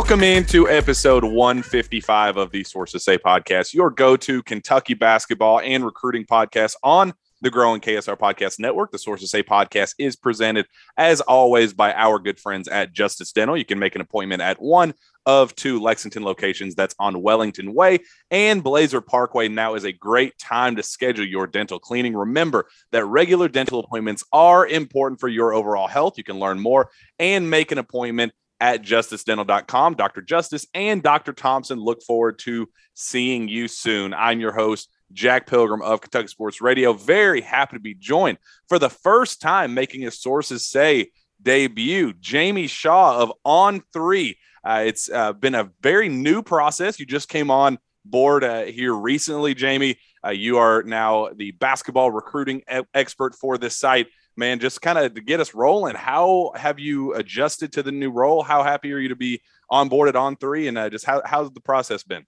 [0.00, 5.84] Welcome into episode 155 of the Sources Say podcast, your go to Kentucky basketball and
[5.84, 8.92] recruiting podcast on the growing KSR Podcast Network.
[8.92, 13.58] The Sources Say podcast is presented, as always, by our good friends at Justice Dental.
[13.58, 14.94] You can make an appointment at one
[15.26, 17.98] of two Lexington locations that's on Wellington Way
[18.30, 19.48] and Blazer Parkway.
[19.48, 22.16] Now is a great time to schedule your dental cleaning.
[22.16, 26.16] Remember that regular dental appointments are important for your overall health.
[26.16, 29.94] You can learn more and make an appointment at justicedental.com.
[29.94, 30.22] Dr.
[30.22, 31.32] Justice and Dr.
[31.32, 34.12] Thompson look forward to seeing you soon.
[34.12, 36.92] I'm your host, Jack Pilgrim of Kentucky Sports Radio.
[36.92, 38.38] Very happy to be joined
[38.68, 41.10] for the first time making his sources say
[41.42, 44.36] debut, Jamie Shaw of On Three.
[44.62, 47.00] Uh, it's uh, been a very new process.
[47.00, 49.96] You just came on board uh, here recently, Jamie.
[50.24, 54.98] Uh, you are now the basketball recruiting e- expert for this site man, just kind
[54.98, 55.94] of to get us rolling.
[55.94, 58.42] How have you adjusted to the new role?
[58.42, 61.50] How happy are you to be on board On Three, and uh, just how how's
[61.52, 62.24] the process been?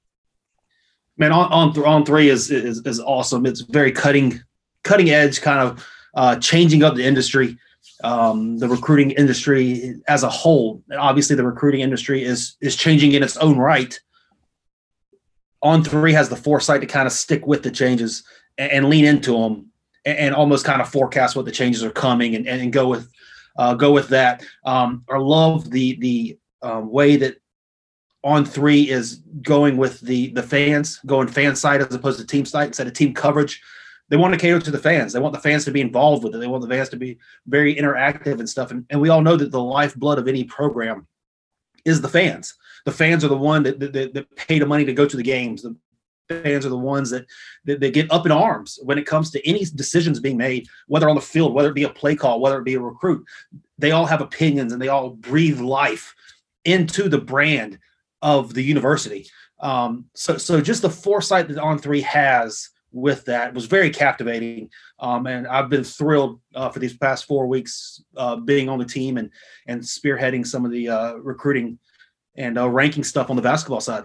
[1.18, 3.46] Man, on on, th- on three is, is is awesome.
[3.46, 4.40] It's very cutting
[4.82, 7.58] cutting edge, kind of uh, changing up the industry,
[8.02, 10.82] um, the recruiting industry as a whole.
[10.88, 13.98] And obviously, the recruiting industry is is changing in its own right.
[15.62, 18.24] On three has the foresight to kind of stick with the changes
[18.58, 19.71] and, and lean into them
[20.04, 23.10] and, and almost kind of forecast what the changes are coming and, and go with
[23.56, 24.44] uh, go with that.
[24.64, 27.36] Um, I love the the um, way that
[28.24, 32.44] on three is going with the the fans, going fan side as opposed to team
[32.44, 33.60] side instead of team coverage.
[34.08, 35.12] They want to cater to the fans.
[35.12, 36.38] They want the fans to be involved with it.
[36.38, 38.70] They want the fans to be very interactive and stuff.
[38.70, 41.06] And, and we all know that the lifeblood of any program
[41.86, 42.54] is the fans.
[42.84, 45.22] The fans are the one that, that, that pay the money to go to the
[45.22, 45.62] games.
[45.62, 45.74] The
[46.28, 47.26] fans are the ones that,
[47.64, 51.08] that, that get up in arms when it comes to any decisions being made, whether
[51.08, 53.24] on the field, whether it be a play call, whether it be a recruit.
[53.78, 56.14] They all have opinions and they all breathe life
[56.64, 57.78] into the brand
[58.20, 59.26] of the university.
[59.60, 64.68] Um, so, so just the foresight that On Three has with that was very captivating,
[64.98, 68.84] um, and I've been thrilled uh, for these past four weeks uh, being on the
[68.84, 69.30] team and
[69.66, 71.78] and spearheading some of the uh, recruiting
[72.36, 74.04] and uh, ranking stuff on the basketball side.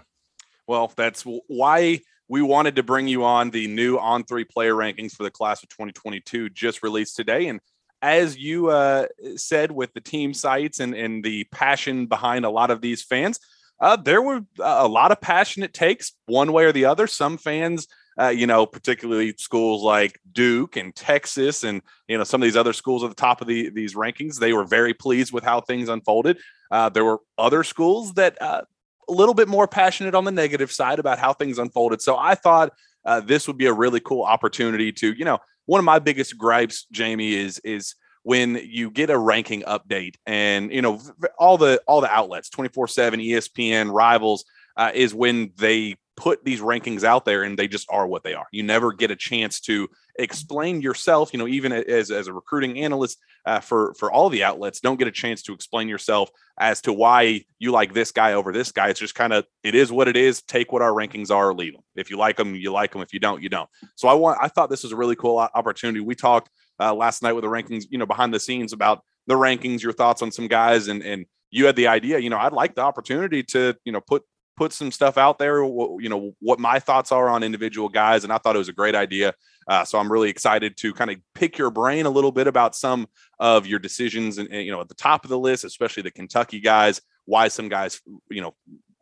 [0.68, 3.52] Well, that's why we wanted to bring you on.
[3.52, 7.60] The new On Three player rankings for the class of 2022 just released today, and
[8.02, 9.08] as you uh,
[9.38, 13.40] said with the team sites and and the passion behind a lot of these fans
[13.80, 17.06] uh, there were a lot of passionate takes one way or the other.
[17.06, 17.88] Some fans,
[18.20, 22.56] uh, you know, particularly schools like Duke and Texas, and you know some of these
[22.56, 25.62] other schools at the top of the, these rankings, they were very pleased with how
[25.62, 26.40] things unfolded.
[26.72, 28.64] Uh, there were other schools that uh,
[29.10, 32.02] a little bit more passionate on the negative side about how things unfolded.
[32.02, 32.74] So I thought
[33.06, 36.38] uh, this would be a really cool opportunity to, you know, one of my biggest
[36.38, 41.00] gripes, Jamie, is is when you get a ranking update and you know
[41.40, 44.44] all the all the outlets 24/7 ESPN rivals
[44.76, 48.34] uh, is when they put these rankings out there and they just are what they
[48.34, 49.88] are you never get a chance to
[50.20, 54.44] explain yourself you know even as, as a recruiting analyst uh, for for all the
[54.44, 56.30] outlets don't get a chance to explain yourself
[56.60, 58.90] as to why you like this guy over this guy.
[58.90, 60.42] It's just kind of it is what it is.
[60.42, 63.14] Take what our rankings are leave them if you like them you like them if
[63.14, 63.70] you don't you don't.
[63.96, 66.00] So i want i thought this was a really cool opportunity.
[66.00, 66.50] We talked
[66.80, 69.94] uh, last night with the rankings, you know, behind the scenes about the rankings, your
[69.94, 72.82] thoughts on some guys, and and you had the idea, you know, I'd like the
[72.82, 74.24] opportunity to, you know, put
[74.58, 78.34] put some stuff out there, you know, what my thoughts are on individual guys, and
[78.34, 79.34] I thought it was a great idea.
[79.68, 82.76] Uh, so I'm really excited to kind of pick your brain a little bit about
[82.76, 83.08] some
[83.40, 86.12] of your decisions, and, and you know, at the top of the list, especially the
[86.12, 88.56] Kentucky guys, why some guys, you know,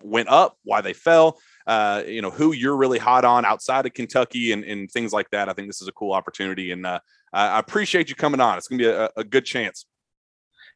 [0.04, 3.94] went up, why they fell, uh, you know, who you're really hot on outside of
[3.94, 5.50] Kentucky and, and things like that.
[5.50, 6.72] I think this is a cool opportunity.
[6.72, 7.00] And uh,
[7.34, 8.58] I appreciate you coming on.
[8.58, 9.86] It's going to be a, a, good chance.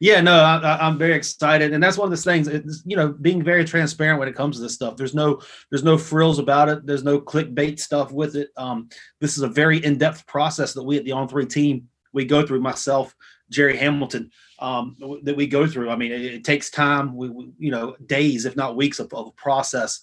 [0.02, 2.48] Yeah, no, I, am very excited, and that's one of the things.
[2.48, 4.96] It's, you know, being very transparent when it comes to this stuff.
[4.96, 6.86] There's no, there's no frills about it.
[6.86, 8.50] There's no clickbait stuff with it.
[8.56, 8.88] Um,
[9.20, 12.48] this is a very in-depth process that we at the On Three team we go
[12.48, 12.62] through.
[12.62, 13.14] Myself,
[13.50, 15.90] Jerry Hamilton, um, that we go through.
[15.90, 17.14] I mean, it, it takes time.
[17.18, 20.00] We, we, you know, days, if not weeks, of, of process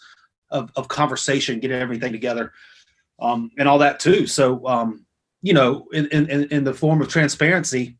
[0.50, 2.52] of, of conversation, getting everything together,
[3.18, 4.26] um, and all that too.
[4.26, 5.06] So, um,
[5.40, 7.96] you know, in, in in the form of transparency,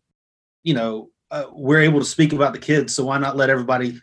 [0.63, 2.95] you know uh, we're able to speak about the kids.
[2.95, 4.01] So why not let everybody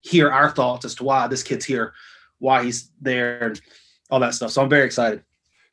[0.00, 1.94] hear our thoughts as to why this kid's here,
[2.38, 3.60] why he's there, and
[4.10, 4.50] all that stuff.
[4.50, 5.22] So I'm very excited.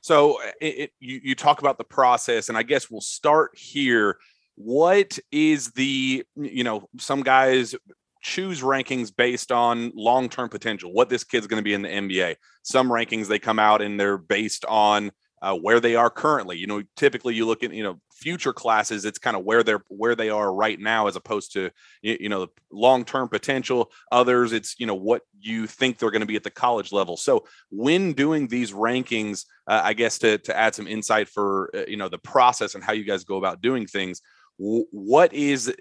[0.01, 4.18] So it, it, you, you talk about the process, and I guess we'll start here.
[4.56, 7.75] What is the, you know, some guys
[8.22, 12.36] choose rankings based on long-term potential, what this kid's going to be in the NBA.
[12.63, 16.57] Some rankings they come out and they're based on uh, where they are currently.
[16.57, 19.83] You know, typically you look at you know future classes, it's kind of where they're
[19.88, 21.71] where they are right now, as opposed to
[22.01, 23.91] you, know long term potential.
[24.12, 27.18] Others, it's you know what you think they're going to be at the college level.
[27.18, 31.86] So when doing these rankings, uh, I guess to to add some insight for uh,
[31.88, 34.21] you know the process and how you guys go about doing things.
[34.59, 35.74] W- what is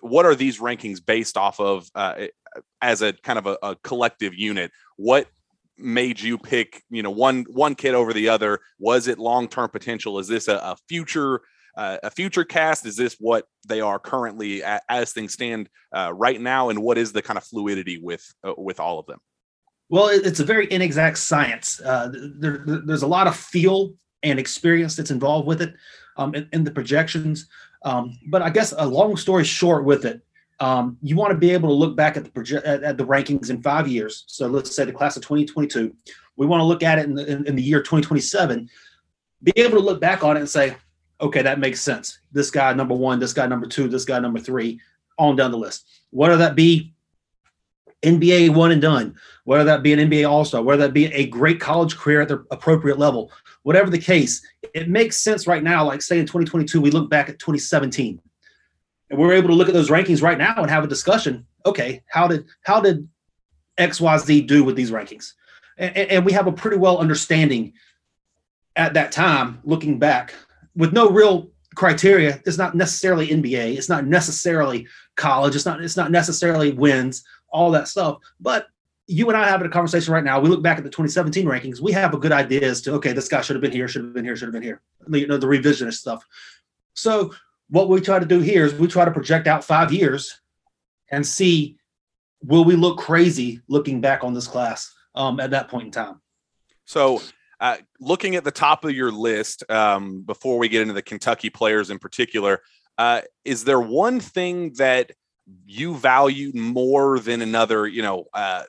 [0.00, 2.26] what are these rankings based off of uh,
[2.80, 4.72] as a kind of a, a collective unit?
[4.96, 5.28] What
[5.78, 8.60] made you pick you know one one kid over the other?
[8.78, 10.18] Was it long-term potential?
[10.18, 11.42] Is this a, a future
[11.76, 12.86] uh, a future cast?
[12.86, 16.70] Is this what they are currently as things stand uh, right now?
[16.70, 19.18] And what is the kind of fluidity with uh, with all of them?
[19.88, 21.80] Well it's a very inexact science.
[21.80, 25.74] Uh, there, there's a lot of feel and experience that's involved with it
[26.16, 27.48] um, in, in the projections.
[27.82, 30.25] Um, but i guess a long story short with it
[30.60, 33.06] um, you want to be able to look back at the project at, at, the
[33.06, 34.24] rankings in five years.
[34.26, 35.94] So let's say the class of 2022.
[36.36, 38.68] We want to look at it in the, in, in the year 2027.
[39.42, 40.76] Be able to look back on it and say,
[41.20, 42.20] okay, that makes sense.
[42.32, 44.80] This guy number one, this guy number two, this guy number three,
[45.18, 45.86] on down the list.
[46.10, 46.94] Whether that be
[48.02, 49.14] NBA one and done,
[49.44, 52.28] whether that be an NBA All Star, whether that be a great college career at
[52.28, 53.30] the appropriate level,
[53.62, 55.84] whatever the case, it makes sense right now.
[55.84, 58.20] Like say in 2022, we look back at 2017
[59.10, 61.46] and we're able to look at those rankings right now and have a discussion.
[61.64, 63.08] Okay, how did how did
[63.78, 65.32] XYZ do with these rankings?
[65.78, 67.74] And, and we have a pretty well understanding
[68.74, 70.34] at that time, looking back,
[70.74, 72.40] with no real criteria.
[72.46, 73.76] It's not necessarily NBA.
[73.76, 74.86] It's not necessarily
[75.16, 75.54] college.
[75.54, 75.82] It's not.
[75.82, 77.24] It's not necessarily wins.
[77.48, 78.18] All that stuff.
[78.40, 78.66] But
[79.06, 80.40] you and I having a conversation right now.
[80.40, 81.80] We look back at the 2017 rankings.
[81.80, 83.86] We have a good idea as to okay, this guy should have been here.
[83.86, 84.36] Should have been here.
[84.36, 84.80] Should have been here.
[85.08, 86.24] You know the revisionist stuff.
[86.94, 87.32] So
[87.68, 90.40] what we try to do here is we try to project out five years
[91.10, 91.76] and see
[92.42, 96.20] will we look crazy looking back on this class um, at that point in time.
[96.84, 97.20] So,
[97.58, 101.50] uh, looking at the top of your list, um, before we get into the Kentucky
[101.50, 102.60] players in particular,
[102.98, 105.12] uh, is there one thing that
[105.64, 107.86] you valued more than another?
[107.86, 108.64] You know, uh,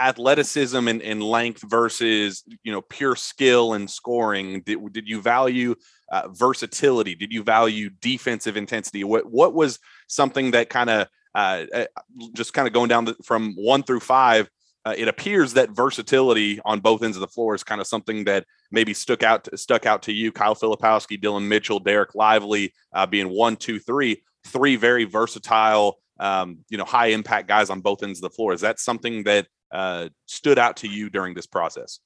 [0.00, 4.62] athleticism and, and, length versus you know pure skill and scoring.
[4.62, 5.74] Did, did you value
[6.10, 7.14] uh, versatility?
[7.14, 9.04] Did you value defensive intensity?
[9.04, 11.84] What what was something that kind of uh, uh,
[12.32, 14.48] just kind of going down the, from one through five?
[14.86, 18.24] Uh, it appears that versatility on both ends of the floor is kind of something
[18.24, 20.32] that maybe stuck out to, stuck out to you.
[20.32, 26.60] Kyle Filipowski, Dillon Mitchell, Dereck Lively uh, being one, two, three, three very versatile, um,
[26.70, 28.54] you know, high impact guys on both ends of the floor.
[28.54, 32.00] Is that something that uh, stood out to you during this process?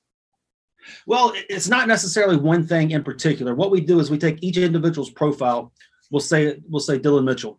[1.06, 3.54] Well, it's not necessarily one thing in particular.
[3.54, 5.72] What we do is we take each individual's profile.
[6.10, 7.58] We'll say we'll say Dillon Mitchell.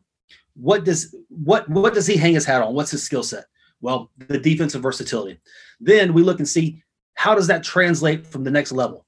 [0.55, 2.73] What does what what does he hang his hat on?
[2.73, 3.45] What's his skill set?
[3.81, 5.39] Well, the defensive versatility.
[5.79, 6.83] Then we look and see
[7.15, 9.05] how does that translate from the next level.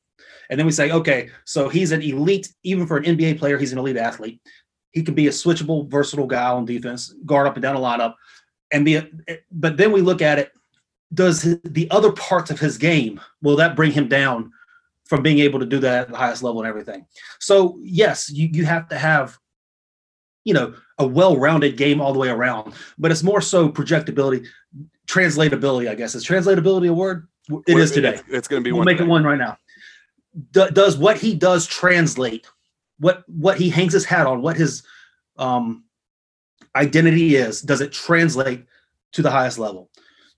[0.49, 3.73] And then we say, okay, so he's an elite, even for an NBA player, he's
[3.73, 4.41] an elite athlete.
[4.91, 8.15] He can be a switchable, versatile guy on defense, guard up and down a lineup,
[8.71, 8.95] and be.
[8.95, 9.07] A,
[9.51, 10.51] but then we look at it
[11.13, 14.51] does the other parts of his game will that bring him down
[15.05, 17.05] from being able to do that at the highest level and everything?
[17.39, 19.37] So yes you, you have to have
[20.43, 24.47] you know a well-rounded game all the way around but it's more so projectability
[25.05, 26.15] translatability i guess.
[26.15, 27.27] Is translatability a word?
[27.65, 28.19] It is today.
[28.29, 29.07] It's going to be we'll one make thing.
[29.07, 29.57] it one right now.
[30.51, 32.45] D- does what he does translate
[32.99, 34.83] what what he hangs his hat on what his
[35.37, 35.83] um
[36.75, 38.65] identity is does it translate
[39.13, 39.89] to the highest level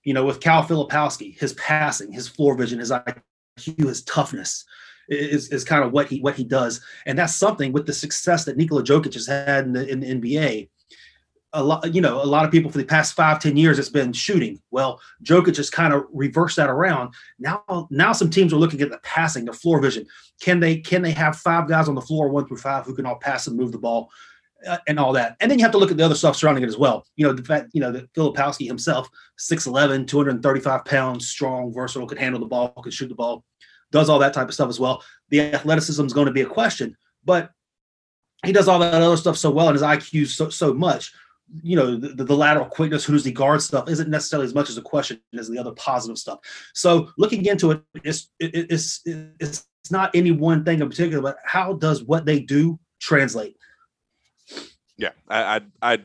[0.04, 4.64] you know, with Cal Filipowski, his passing, his floor vision, his IQ, his toughness
[5.08, 8.44] is, is kind of what he what he does, and that's something with the success
[8.44, 10.68] that Nikola Jokic has had in the, in the NBA.
[11.52, 13.88] A lot, you know, a lot of people for the past five, ten years, it's
[13.88, 14.62] been shooting.
[14.70, 17.12] Well, Jokic just kind of reversed that around.
[17.40, 20.06] Now, now some teams are looking at the passing, the floor vision.
[20.40, 23.04] Can they can they have five guys on the floor, one through five, who can
[23.04, 24.10] all pass and move the ball?
[24.66, 25.36] Uh, and all that.
[25.40, 27.04] And then you have to look at the other stuff surrounding it as well.
[27.16, 32.18] You know, the fact, you know, that Filipowski himself, 6'11, 235 pounds, strong, versatile, could
[32.18, 33.44] handle the ball, could shoot the ball,
[33.90, 35.02] does all that type of stuff as well.
[35.30, 37.50] The athleticism is going to be a question, but
[38.44, 41.12] he does all that other stuff so well and his IQ so, so much.
[41.62, 44.78] You know, the, the lateral quickness, who's the guard stuff isn't necessarily as much as
[44.78, 46.38] a question as the other positive stuff.
[46.74, 49.02] So looking into it, it's, it, it's,
[49.40, 53.56] it's not any one thing in particular, but how does what they do translate?
[55.00, 55.98] Yeah, I, I, I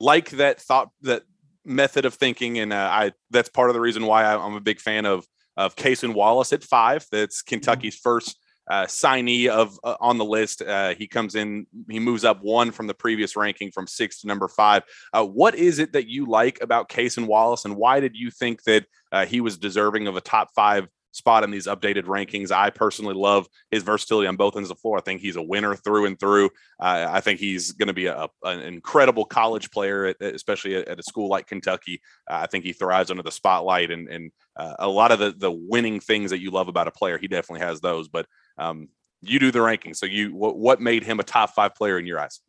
[0.00, 1.22] like that thought, that
[1.64, 4.60] method of thinking, and uh, I that's part of the reason why I, am a
[4.60, 5.26] big fan of
[5.56, 7.06] of Cason Wallace at five.
[7.12, 7.54] That's mm-hmm.
[7.54, 8.38] Kentucky's first
[8.68, 10.62] uh, signee of uh, on the list.
[10.62, 14.26] Uh, he comes in, he moves up one from the previous ranking from six to
[14.26, 14.82] number five.
[15.12, 18.62] Uh, what is it that you like about Cason Wallace, and why did you think
[18.64, 22.50] that uh, he was deserving of a top five spot in these updated rankings.
[22.50, 24.98] I personally love his versatility on both ends of the floor.
[24.98, 26.46] I think he's a winner through and through.
[26.80, 31.02] Uh, I think he's going to be a, an incredible college player, especially at, a
[31.02, 32.00] school like Kentucky.
[32.30, 35.34] Uh, I think he thrives under the spotlight and, and uh, a lot of the,
[35.36, 37.18] the winning things that you love about a player.
[37.18, 38.08] He definitely has those.
[38.08, 38.26] But
[38.58, 38.88] um,
[39.20, 42.06] you do the rankings, so you what, what made him a top five player in
[42.06, 42.40] your eyes?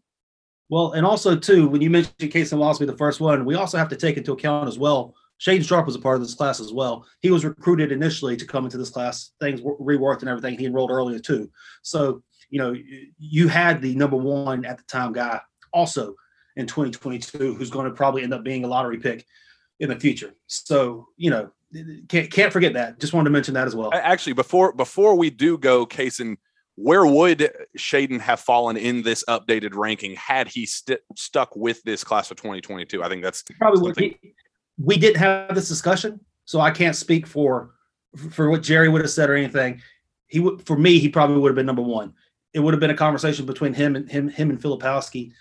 [0.70, 3.78] Well, and also too, when you mentioned Cason Wallace be the first one, we also
[3.78, 6.60] have to take into account as well Shaedon Sharpe was a part of this class
[6.60, 7.06] as well.
[7.22, 9.32] He was recruited initially to come into this class.
[9.40, 10.58] Things reworked and everything.
[10.58, 11.50] He enrolled earlier too.
[11.82, 12.76] So, you know,
[13.18, 15.40] you had the number one at the time guy
[15.72, 16.16] also
[16.56, 19.26] in 2022 who's going to probably end up being a lottery pick
[19.80, 20.34] in the future.
[20.48, 21.52] So, you know,
[22.10, 23.00] can't can't forget that.
[23.00, 23.92] Just wanted to mention that as well.
[23.94, 26.38] Actually, before before we do go, Cason,
[26.76, 32.04] where would Shaedon have fallen in this updated ranking had he st- stuck with this
[32.04, 33.04] class of 2022?
[33.04, 34.00] I think that's probably would.
[34.00, 34.18] He,
[34.82, 37.72] we didn't have this discussion, so I can't speak for
[38.32, 39.82] for what Jerry would have said or anything.
[40.28, 42.14] He would for me, he probably would have been number one.
[42.54, 45.34] It would have been a conversation between him and him, him and Filipowski,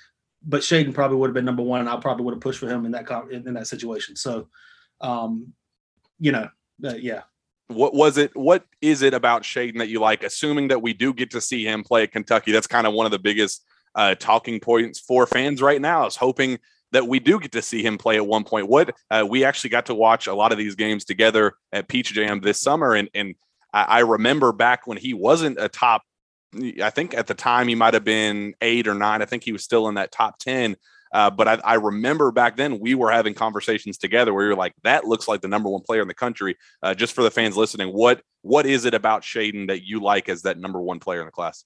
[0.44, 2.68] but Shaedon probably would have been number one, and I probably would have pushed for
[2.68, 4.16] him in that in, that situation.
[4.16, 4.48] So,
[5.00, 5.52] um,
[6.18, 6.48] you know,
[6.84, 7.22] uh, yeah.
[7.68, 8.34] What was it?
[8.34, 10.24] What is it about Shaedon that you like?
[10.24, 13.06] Assuming that we do get to see him play at Kentucky, that's kind of one
[13.06, 13.64] of the biggest
[13.94, 16.06] uh, talking points for fans right now.
[16.06, 16.58] Is hoping
[16.92, 18.68] that we do get to see him play at one point.
[18.68, 22.12] What uh, we actually got to watch a lot of these games together at Peach
[22.12, 23.34] Jam this summer, and and
[23.72, 26.02] I, remember back when he wasn't a top.
[26.82, 29.20] I think at the time he might have been eight or nine.
[29.20, 30.76] I think he was still in that top ten.
[31.12, 34.74] Uh, but I, I, remember back then we were having conversations together where you're like,
[34.84, 36.56] that looks like the number one player in the country.
[36.82, 40.28] Uh, just for the fans listening, what what is it about Shaedon that you like
[40.28, 41.64] as that number one player in the class?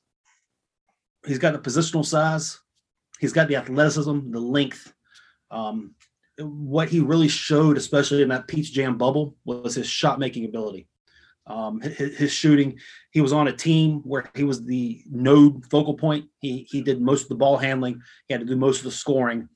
[1.26, 2.60] He's got the positional size.
[3.20, 4.92] He's got the athleticism, the length,
[5.52, 5.94] um,
[6.38, 10.88] what he really showed, especially in that Peach Jam bubble, was his shot making ability.
[11.46, 12.78] Um, his, his, shooting.
[13.10, 16.26] He was on a team where he was the node focal point.
[16.38, 18.00] He he did most of the ball handling.
[18.28, 19.48] He had to do most of the scoring,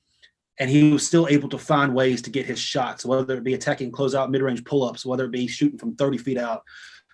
[0.59, 3.53] and he was still able to find ways to get his shots, whether it be
[3.53, 6.63] attacking closeout mid range pull ups, whether it be shooting from thirty feet out,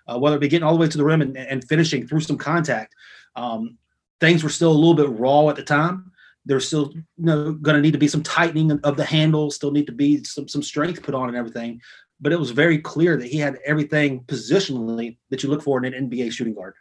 [0.08, 2.22] uh, whether it be getting all the way to the rim and, and finishing through
[2.22, 2.96] some contact.
[3.36, 3.78] Um,
[4.20, 6.13] things were still a little bit raw at the time,
[6.46, 9.72] there's still you know going to need to be some tightening of the handle still
[9.72, 11.82] need to be some some strength put on and everything.
[12.20, 15.94] But it was very clear that he had everything positionally that you look for in
[15.94, 16.76] an nba shooting guard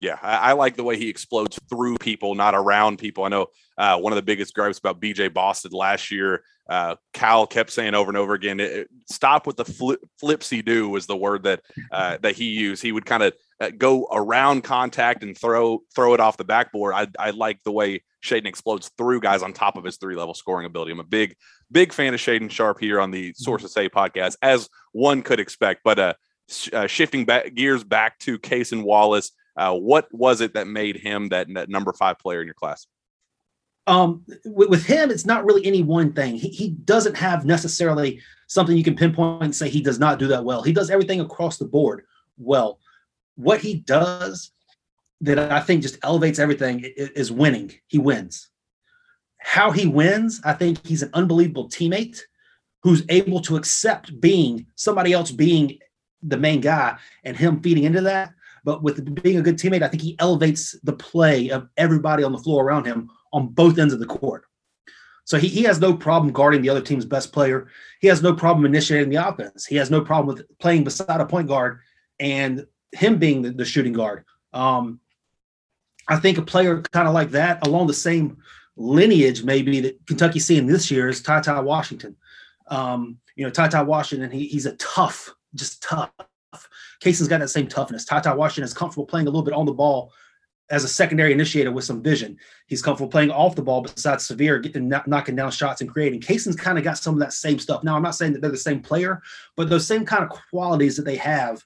[0.00, 3.24] yeah, I, I, like the way he explodes through people, not around people.
[3.24, 3.46] I know
[3.78, 6.42] uh, one of the biggest gripes about BJ Boston last year.
[6.68, 10.64] Uh, Cal kept saying over and over again, it, it, "Stop with the flip, flipsy
[10.64, 11.62] do" was the word that
[11.92, 12.82] uh, that he used.
[12.82, 16.92] He would kind of uh, go around contact and throw throw it off the backboard.
[16.94, 20.34] I, I like the way Shaedon explodes through guys on top of his three level
[20.34, 20.92] scoring ability.
[20.92, 21.36] I'm a big
[21.70, 25.82] big fan of Shaedon Sharpe here on the Sources Say podcast, as one could expect.
[25.84, 26.14] But uh,
[26.72, 29.32] uh, shifting back gears back to Cason Wallace.
[29.56, 32.86] Uh, what was it that made him that, that number five player in your class?
[33.86, 36.34] Um, with, with, him, it's not really any one thing.
[36.34, 40.26] He, he doesn't have necessarily something you can pinpoint and say he does not do
[40.28, 40.62] that well.
[40.62, 42.04] He does everything across the board
[42.36, 42.80] well.
[43.36, 44.50] What he does
[45.20, 47.72] that I think just elevates everything is winning.
[47.86, 48.48] He wins.
[49.38, 52.20] How he wins, I think he's an unbelievable teammate
[52.82, 55.78] who's able to accept being somebody else being
[56.22, 58.32] the main guy and him feeding into that
[58.66, 62.32] but with being a good teammate, I think he elevates the play of everybody on
[62.32, 64.44] the floor around him on both ends of the court.
[65.24, 67.68] So he, he has no problem guarding the other team's best player.
[68.00, 69.66] He has no problem initiating the offense.
[69.66, 71.78] He has no problem with playing beside a point guard
[72.18, 74.24] and him being the, the shooting guard.
[74.52, 74.98] Um,
[76.08, 78.38] I think a player kind of like that, along the same
[78.74, 82.16] lineage, maybe that Kentucky's seeing this year is Ty Ty Washington.
[82.66, 86.10] Um, you know, Ty Ty Washington, he, he's a tough, just tough
[87.00, 88.04] Cason's got that same toughness.
[88.04, 90.12] Ty Washington is comfortable playing a little bit on the ball
[90.70, 92.36] as a secondary initiator with some vision.
[92.66, 96.20] He's comfortable playing off the ball besides Sahvir, getting knocking down shots and creating.
[96.20, 97.84] Cason's kind of got some of that same stuff.
[97.84, 99.22] Now, I'm not saying that they're the same player,
[99.56, 101.64] but those same kind of qualities that they have,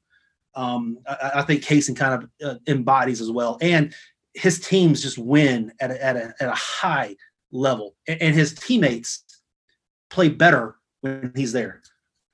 [0.55, 3.57] um, I, I, think Cason kind of uh, embodies as well.
[3.63, 3.95] And
[4.35, 7.17] his teams just win at a, at a, at a high
[7.53, 9.25] level, and, and his teammates
[10.11, 11.83] play better when he's there.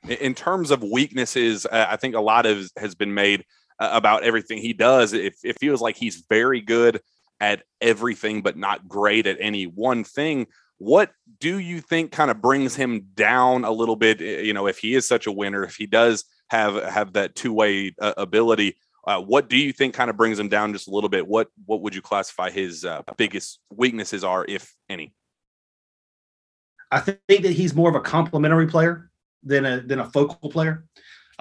[0.09, 3.45] In terms of weaknesses, I think a lot of has been made
[3.79, 5.13] uh, about everything he does.
[5.13, 7.01] It, it feels like he's very good
[7.41, 10.47] at everything, but not great at any one thing.
[10.79, 14.21] What do you think kind of brings him down a little bit?
[14.21, 17.53] You know, if he is such a winner, if he does have have that two
[17.53, 20.91] way uh, ability, uh, what do you think kind of brings him down just a
[20.91, 21.27] little bit?
[21.27, 25.15] What what would you classify his uh, biggest weaknesses are, if any?
[26.91, 29.11] I think that he's more of a complementary player
[29.47, 30.85] than a than a focal player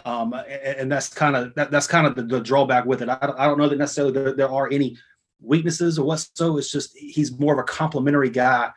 [0.04, 3.10] um, and, that's kind of that, that's kind of the, the, drawback with it.
[3.10, 4.98] I, I don't know that necessarily there, there, are any
[5.42, 6.28] weaknesses or what.
[6.34, 8.72] So it's just he's more of a complementary guy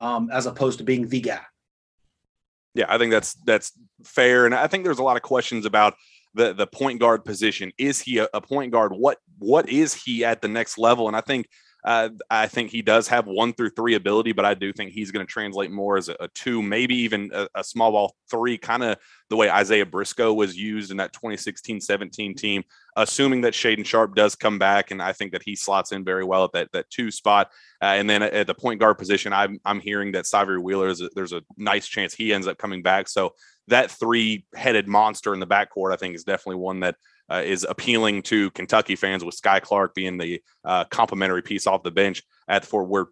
[0.00, 1.40] um, as opposed to being the guy.
[2.74, 3.72] Yeah, I think that's that's
[4.04, 5.94] fair, and I think there's a lot of questions about
[6.34, 7.72] the the point guard position.
[7.76, 8.92] Is he a, a point guard?
[8.92, 11.08] What what is he at the next level?
[11.08, 11.48] And I think
[11.86, 15.12] uh, I think he does have one through three ability, but I do think he's
[15.12, 18.58] going to translate more as a, a two, maybe even a, a small ball three,
[18.58, 18.98] kind of
[19.30, 22.64] the way Isaiah Briscoe was used in that 2016 17 team,
[22.96, 24.90] assuming that Shaedon Sharpe does come back.
[24.90, 27.52] And I think that he slots in very well at that, that two spot.
[27.80, 31.02] Uh, and then at the point guard position, I'm, I'm hearing that Sahvir Wheeler is
[31.02, 33.08] a, there's a nice chance he ends up coming back.
[33.08, 33.34] So
[33.68, 36.96] that three headed monster in the backcourt, I think, is definitely one that
[37.30, 41.82] uh, is appealing to Kentucky fans with Skyy Clark being the uh, complementary piece off
[41.82, 43.06] the bench at for where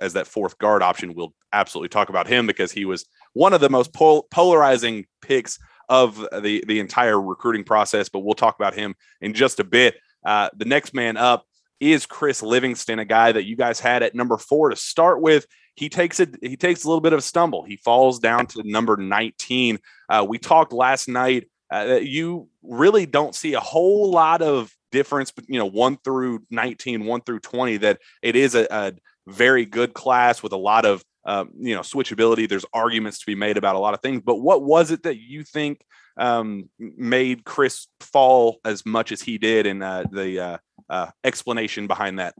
[0.00, 1.14] as that fourth guard option.
[1.14, 5.58] We'll absolutely talk about him because he was one of the most pol- polarizing picks
[5.88, 8.08] of the the entire recruiting process.
[8.08, 9.96] But we'll talk about him in just a bit.
[10.24, 11.44] Uh, the next man up
[11.78, 15.46] is Chris Livingston, a guy that you guys had at number four to start with.
[15.76, 16.36] He takes it.
[16.42, 17.64] He takes a little bit of a stumble.
[17.64, 19.78] He falls down to number 19.
[20.08, 25.32] Uh, we talked last night uh, you really don't see a whole lot of difference,
[25.46, 28.92] you know, one through 19, one through 20, that it is a, a
[29.28, 32.48] very good class with a lot of, um, you know, switchability.
[32.48, 35.18] There's arguments to be made about a lot of things, but what was it that
[35.18, 35.84] you think
[36.16, 41.86] um, made Chris fall as much as he did and uh, the uh, uh, explanation
[41.86, 42.34] behind that?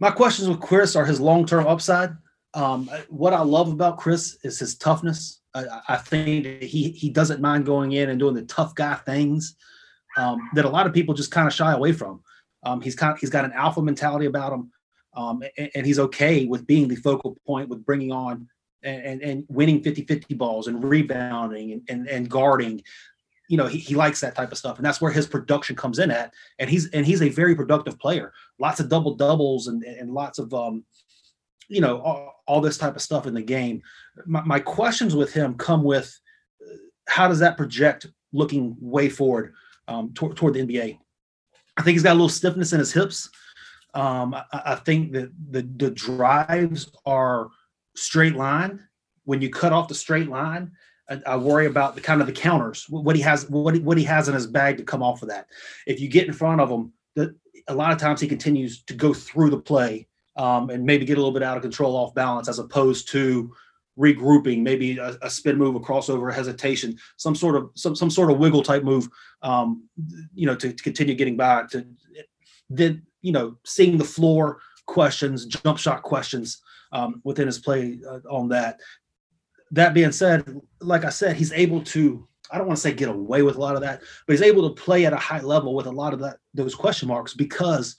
[0.00, 2.10] My questions with Chris are his long-term upside.
[2.54, 5.41] Um, what I love about Chris is his toughness.
[5.54, 9.54] I, think he he doesn't mind going in and doing the tough guy things
[10.16, 12.22] um, that a lot of people just kind of shy away from.
[12.64, 14.70] Um, he's kind of, he's got an alpha mentality about him,
[15.14, 18.48] um, and, and, he's okay with being the focal point, with bringing on
[18.82, 22.82] and, and, and winning 50-50 balls and rebounding and, and, and guarding.
[23.48, 25.98] You know, he, he likes that type of stuff, and that's where his production comes
[25.98, 26.32] in at.
[26.58, 28.32] And he's and he's a very productive player.
[28.58, 30.84] Lots of double doubles and and lots of um,
[31.68, 33.82] you know all, this type of stuff in the game.
[34.26, 36.18] My, my, questions with him come with
[36.62, 36.76] uh,
[37.08, 39.54] how does that project looking way forward
[39.88, 40.98] um, toward, toward the nba
[41.76, 43.28] i think he's got a little stiffness in his hips.
[43.94, 47.50] Um, I, I, think that the, the drives are
[47.94, 48.80] straight line.
[49.24, 50.72] When you cut off the straight line
[51.10, 53.98] I, I worry about the kind of the counters what he has what he, what
[53.98, 55.46] he has in his bag to come off of that.
[55.86, 57.34] If you get in front of him the,
[57.68, 61.18] a lot of times he continues to go through the play um, and maybe get
[61.18, 63.52] a little bit out of control off balance as opposed to
[63.98, 68.10] regrouping, maybe a, a spin move, a crossover, a hesitation, some sort of some some
[68.10, 69.08] sort of wiggle type move,
[69.42, 69.86] um,
[70.34, 71.86] you know, to, to continue getting back to
[72.70, 76.60] then you know seeing the floor questions, jump shot questions
[76.92, 78.80] um, within his play uh, on that.
[79.70, 82.26] That being said, like I said, he's able to.
[82.50, 84.68] I don't want to say get away with a lot of that, but he's able
[84.68, 87.96] to play at a high level with a lot of that those question marks because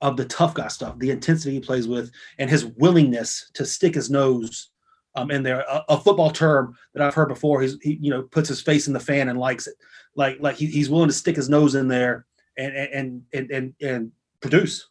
[0.00, 3.94] of the tough guy stuff, the intensity he plays with, and his willingness to stick
[3.94, 4.70] his nose
[5.14, 5.60] um, in there.
[5.60, 7.60] A, a football term that I've heard before.
[7.60, 9.74] He's he you know puts his face in the fan and likes it.
[10.14, 13.74] Like like he, he's willing to stick his nose in there and and and and
[13.80, 14.88] and produce.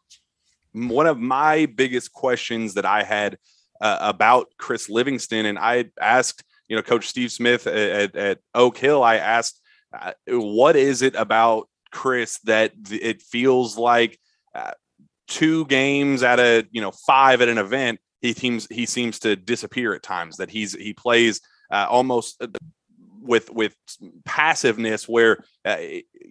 [0.74, 3.38] One of my biggest questions that I had
[3.82, 8.78] uh, about Chris Livingston, and I asked you know Coach Steve Smith at, at Oak
[8.78, 9.62] Hill, I asked,
[9.98, 14.20] uh, what is it about Chris that it feels like
[14.54, 14.72] uh,
[15.28, 19.36] two games at a you know five at an event he seems he seems to
[19.36, 22.48] disappear at times that he's he plays uh, almost uh,
[23.22, 23.76] with with
[24.26, 25.78] passiveness where uh,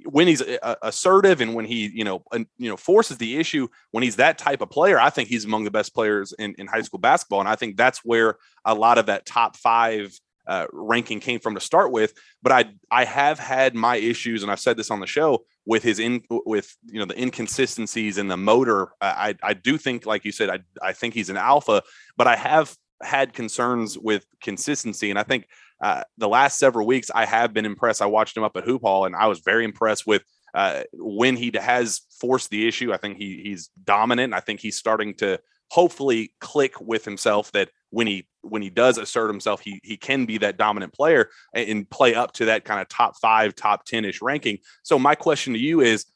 [0.06, 4.02] when he's uh, assertive and when he you know you know forces the issue when
[4.02, 6.80] he's that type of player i think he's among the best players in, in high
[6.80, 7.40] school basketball.
[7.40, 11.54] And i think that's where a lot of that top five uh, ranking came from
[11.54, 12.14] to start with.
[12.42, 15.82] But I I have had my issues, and I've said this on the show with
[15.82, 18.92] his in with you know the inconsistencies in the motor.
[19.00, 21.82] I I do think, like you said, I I think he's an alpha,
[22.16, 25.46] but I have had concerns with consistency, and I think
[25.82, 28.00] uh, the last several weeks I have been impressed.
[28.00, 30.22] I watched him up at Hoop Hall, and I was very impressed with
[30.54, 32.92] uh, when he has forced the issue.
[32.92, 34.32] I think he he's dominant.
[34.32, 35.38] I think he's starting to
[35.70, 40.24] hopefully click with himself that when he when he does assert himself, he he can
[40.24, 44.04] be that dominant player and play up to that kind of top five, top ten
[44.04, 44.58] ish ranking.
[44.82, 46.06] So my question to you is,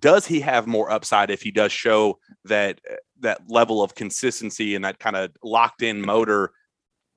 [0.00, 2.80] does he have more upside if he does show that
[3.20, 6.52] that level of consistency and that kind of locked in motor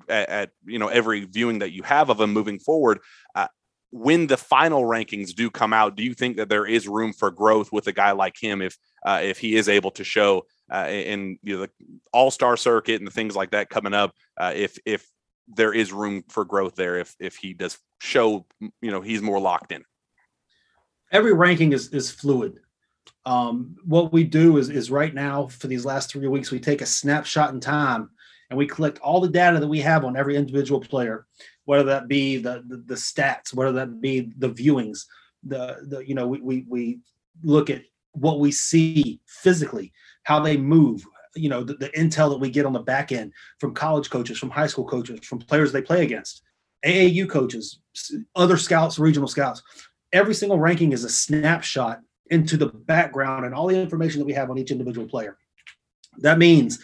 [0.09, 2.99] at, at, you know every viewing that you have of him moving forward?
[3.35, 3.47] Uh,
[3.91, 7.29] when the final rankings do come out, do you think that there is room for
[7.29, 8.75] growth with a guy like him if
[9.05, 11.69] uh, if he is able to show uh, in you know, the
[12.11, 14.13] All Star circuit and the things like that coming up?
[14.37, 15.07] Uh, if if
[15.47, 19.39] there is room for growth there, if if he does show you know he's more
[19.39, 19.83] locked in.
[21.11, 22.59] Every ranking is is fluid.
[23.25, 26.81] Um, what we do is is right now for these last three weeks we take
[26.81, 28.09] a snapshot in time
[28.49, 31.25] and we collect all the data that we have on every individual player
[31.65, 35.05] whether that be the, the, the stats, whether that be the viewings,
[35.43, 36.99] the, the you know, we, we, we
[37.43, 39.91] look at what we see physically,
[40.23, 41.05] how they move,
[41.35, 44.37] you know, the, the intel that we get on the back end from college coaches,
[44.37, 46.43] from high school coaches, from players they play against,
[46.85, 47.79] AAU coaches,
[48.35, 49.61] other scouts, regional scouts.
[50.11, 54.33] Every single ranking is a snapshot into the background and all the information that we
[54.33, 55.37] have on each individual player.
[56.19, 56.79] That means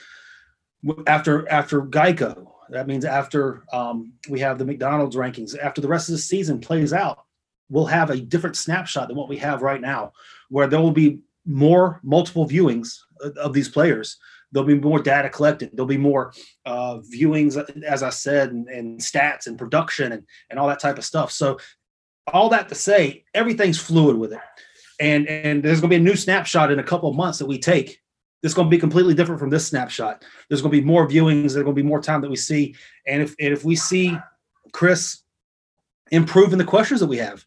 [1.07, 6.09] after after Geico, that means after um, we have the McDonald's rankings, after the rest
[6.09, 7.25] of the season plays out,
[7.69, 10.13] we'll have a different snapshot than what we have right now,
[10.49, 11.19] where there will be
[11.49, 12.97] more multiple viewings
[13.37, 14.17] of these players.
[14.51, 15.71] There'll be more data collected.
[15.73, 16.33] There'll be more
[16.65, 20.97] uh, viewings, as I said, and, and stats and production and, and all that type
[20.97, 21.31] of stuff.
[21.31, 21.59] So,
[22.31, 24.39] all that to say, everything's fluid with it.
[24.99, 27.47] And, and there's going to be a new snapshot in a couple of months that
[27.47, 27.99] we take
[28.41, 30.23] it's going to be completely different from this snapshot.
[30.47, 31.53] There's going to be more viewings.
[31.53, 32.75] There's going to be more time that we see.
[33.05, 34.17] And if and if we see
[34.71, 35.23] Chris
[36.11, 37.45] improving the questions that we have,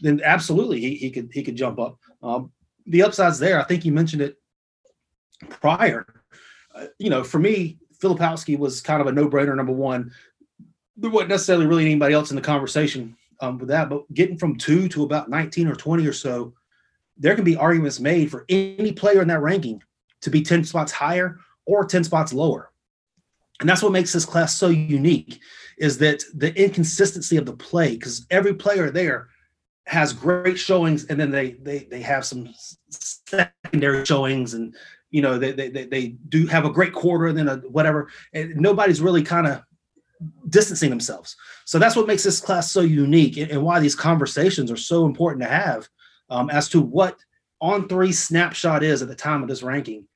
[0.00, 1.98] then absolutely he, he could he could jump up.
[2.22, 2.52] Um,
[2.86, 3.60] the upsides there.
[3.60, 4.36] I think you mentioned it
[5.48, 6.06] prior.
[6.74, 9.56] Uh, you know, for me, Filipowski was kind of a no-brainer.
[9.56, 10.12] Number one,
[10.96, 13.88] there wasn't necessarily really anybody else in the conversation um, with that.
[13.88, 16.54] But getting from two to about 19 or 20 or so,
[17.16, 19.82] there can be arguments made for any player in that ranking
[20.22, 22.70] to be 10 spots higher or 10 spots lower.
[23.60, 25.40] And that's what makes this class so unique
[25.78, 29.28] is that the inconsistency of the play, because every player there
[29.86, 32.48] has great showings and then they they they have some
[32.88, 34.74] secondary showings and
[35.10, 38.56] you know they they, they do have a great quarter and then a whatever and
[38.56, 39.62] nobody's really kind of
[40.48, 41.36] distancing themselves.
[41.64, 45.04] So that's what makes this class so unique and, and why these conversations are so
[45.04, 45.88] important to have
[46.30, 47.18] um, as to what
[47.60, 50.06] on three snapshot is at the time of this ranking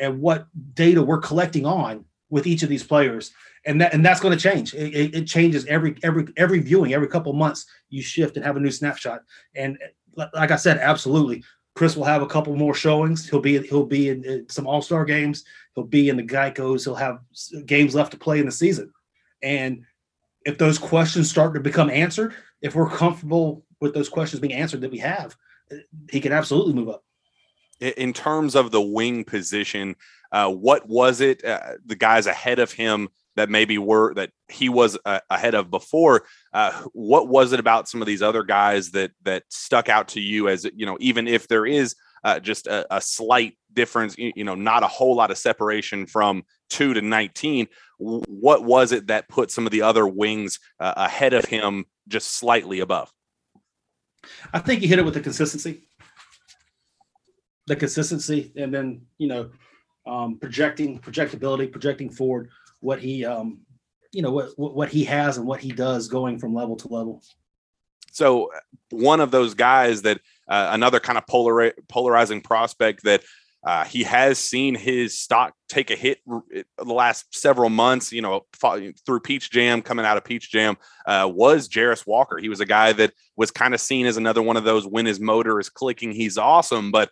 [0.00, 3.32] and what data we're collecting on with each of these players
[3.66, 4.74] and that and that's going to change.
[4.74, 8.60] It, it, changes every every every viewing every couple months you shift and have a
[8.60, 9.22] new snapshot.
[9.54, 9.78] And
[10.16, 11.44] like i said absolutely.
[11.74, 13.28] Chris will have a couple more showings.
[13.28, 15.44] He'll be he'll be in, some all-star games.
[15.74, 17.20] He'll be in the geicos he'll have
[17.66, 18.92] games left to play in the season.
[19.42, 19.84] And
[20.44, 24.80] if those questions start to become answered if we're comfortable with those questions being answered
[24.80, 25.36] that we have
[26.10, 27.04] he can absolutely move up.
[27.80, 29.94] In terms of the wing position,
[30.32, 31.44] uh, what was it?
[31.44, 33.08] Uh, the guys ahead of him
[33.38, 36.24] that maybe were that he was uh, ahead of before.
[36.52, 40.20] Uh, what was it about some of these other guys that that stuck out to
[40.20, 44.42] you as you know, even if there is uh, just a, a, slight difference, you,
[44.42, 47.68] know, not a whole lot of separation from two to nineteen.
[47.98, 52.32] What was it that put some of the other wings uh, ahead of him, just
[52.32, 53.12] slightly above?
[54.52, 55.88] I think you hit it with the consistency
[57.68, 59.50] the consistency and then you know
[60.06, 62.48] um, projecting projectability projecting forward
[62.80, 63.60] what he um,
[64.12, 67.22] you know what what he has and what he does going from level to level
[68.12, 68.50] so
[68.90, 73.22] one of those guys that uh, another kind of polar polarizing prospect that
[73.66, 78.46] uh, he has seen his stock take a hit the last several months, you know,
[79.04, 82.38] through Peach Jam, coming out of Peach Jam, uh, was Jarace Walker.
[82.38, 85.06] He was a guy that was kind of seen as another one of those when
[85.06, 86.92] his motor is clicking, he's awesome.
[86.92, 87.10] But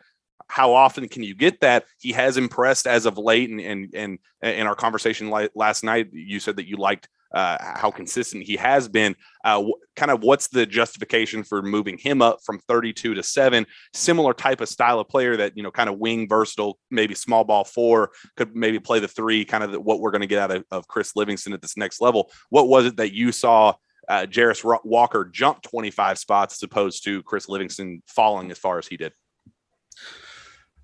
[0.48, 1.84] how often can you get that?
[1.98, 6.40] He has impressed as of late, and and and in our conversation last night, you
[6.40, 9.14] said that you liked uh, how consistent he has been.
[9.44, 9.64] Uh,
[9.96, 13.66] kind of what's the justification for moving him up from 32 to seven?
[13.92, 17.44] Similar type of style of player that you know, kind of wing versatile, maybe small
[17.44, 19.44] ball four, could maybe play the three.
[19.44, 22.00] Kind of what we're going to get out of, of Chris Livingston at this next
[22.00, 22.30] level.
[22.50, 23.74] What was it that you saw?
[24.08, 28.86] Uh, Jarace Walker jump 25 spots as opposed to Chris Livingston falling as far as
[28.86, 29.12] he did.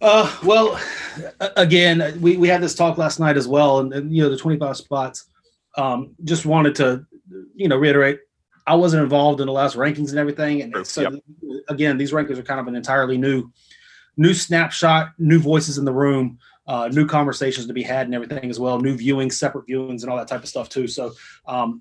[0.03, 0.81] Uh, well,
[1.57, 4.37] again, we, we had this talk last night as well, and, and you know the
[4.37, 5.27] 25 spots.
[5.79, 7.07] Um, just wanted to,
[7.55, 8.19] you know, reiterate,
[8.67, 11.13] I wasn't involved in the last rankings and everything, and so yep.
[11.69, 13.53] again, these rankings are kind of an entirely new,
[14.17, 16.37] new snapshot, new voices in the room,
[16.67, 20.11] uh, new conversations to be had, and everything as well, new viewings, separate viewings, and
[20.11, 20.89] all that type of stuff too.
[20.89, 21.13] So,
[21.47, 21.81] um,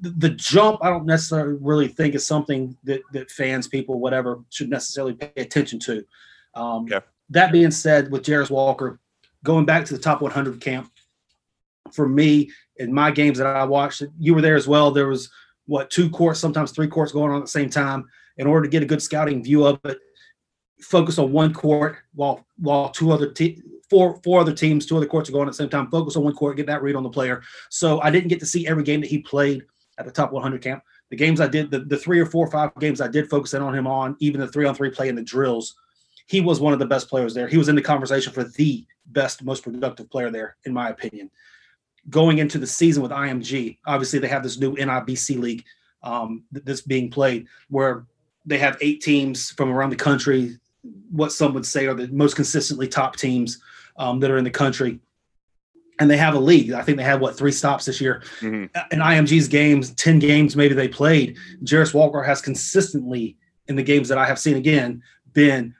[0.00, 4.40] the, the jump, I don't necessarily really think is something that that fans, people, whatever,
[4.48, 6.02] should necessarily pay attention to.
[6.54, 9.00] Um, okay that being said, with Jarace Walker,
[9.44, 10.90] going back to the top 100 camp,
[11.92, 14.90] for me, in my games that I watched, you were there as well.
[14.90, 15.30] There was
[15.66, 18.06] what two courts, sometimes three courts going on at the same time.
[18.36, 19.98] In order to get a good scouting view of it,
[20.80, 23.60] focus on one court while while two other te-
[23.90, 25.90] four four other teams, two other courts are going at the same time.
[25.90, 27.42] Focus on one court, get that read on the player.
[27.68, 29.64] So I didn't get to see every game that he played
[29.98, 30.82] at the top 100 camp.
[31.10, 33.54] The games I did, the, the three or four or five games I did focus
[33.54, 35.74] in on him on, even the three on three play and the drills
[36.28, 37.48] he was one of the best players there.
[37.48, 41.30] He was in the conversation for the best, most productive player there, in my opinion.
[42.10, 45.64] Going into the season with IMG, obviously they have this new NIBC league
[46.02, 48.04] um, that's being played where
[48.44, 50.58] they have eight teams from around the country,
[51.10, 53.62] what some would say are the most consistently top teams
[53.96, 55.00] um, that are in the country.
[55.98, 56.72] And they have a league.
[56.72, 58.22] I think they had what three stops this year.
[58.40, 58.92] Mm-hmm.
[58.92, 61.38] In IMG's games, 10 games maybe they played.
[61.64, 65.74] Jarace Walker has consistently, in the games that I have seen again, been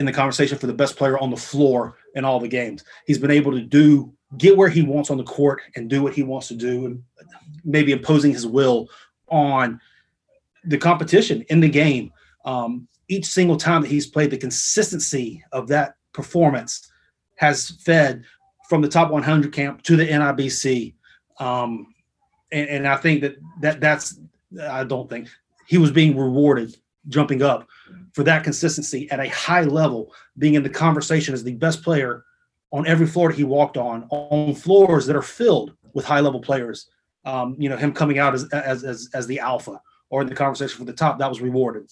[0.00, 2.82] in the conversation for the best player on the floor in all the games.
[3.06, 6.14] He's been able to do get where he wants on the court and do what
[6.14, 7.02] he wants to do, and
[7.64, 8.88] maybe imposing his will
[9.28, 9.80] on
[10.64, 12.12] the competition in the game.
[12.44, 16.90] Um, each single time that he's played, the consistency of that performance
[17.36, 18.24] has fed
[18.68, 20.94] from the top 100 camp to the NIBC.
[21.38, 21.92] Um,
[22.52, 24.18] and, and I think that, that that's,
[24.62, 25.28] I don't think
[25.66, 26.76] he was being rewarded
[27.08, 27.66] jumping up
[28.12, 32.24] for that consistency at a high level, being in the conversation as the best player
[32.72, 36.40] on every floor that he walked on, on floors that are filled with high level
[36.40, 36.88] players.
[37.24, 40.34] Um, you know, him coming out as, as, as, as the alpha or in the
[40.34, 41.90] conversation for the top, that was rewarded.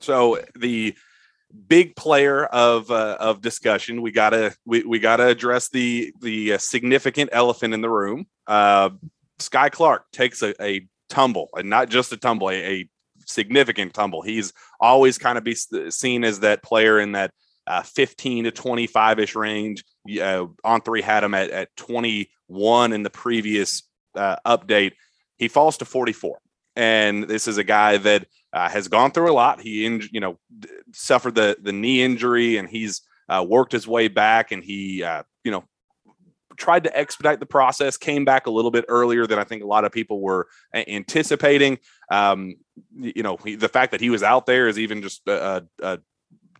[0.00, 0.94] So the
[1.68, 6.58] big player of uh, of discussion, we gotta we, we gotta address the the uh,
[6.58, 8.26] significant elephant in the room.
[8.46, 8.90] Uh,
[9.38, 12.88] Skyy Clark takes a, a tumble, and not just a tumble, a, a
[13.26, 14.22] significant tumble.
[14.22, 17.32] He's always kind of be seen as that player in that
[17.66, 19.84] uh, 15 to 25 ish range.
[20.20, 23.84] Uh, on three had him at, at 21 in the previous
[24.16, 24.92] uh, update.
[25.38, 26.38] He falls to 44.
[26.74, 29.60] And this is a guy that uh, has gone through a lot.
[29.60, 30.38] He, in, you know,
[30.92, 34.52] suffered the the knee injury, and he's uh, worked his way back.
[34.52, 35.64] And he, uh, you know,
[36.56, 39.66] tried to expedite the process, came back a little bit earlier than I think a
[39.66, 41.78] lot of people were anticipating.
[42.10, 42.56] Um,
[42.94, 45.98] you know, he, the fact that he was out there is even just a, a,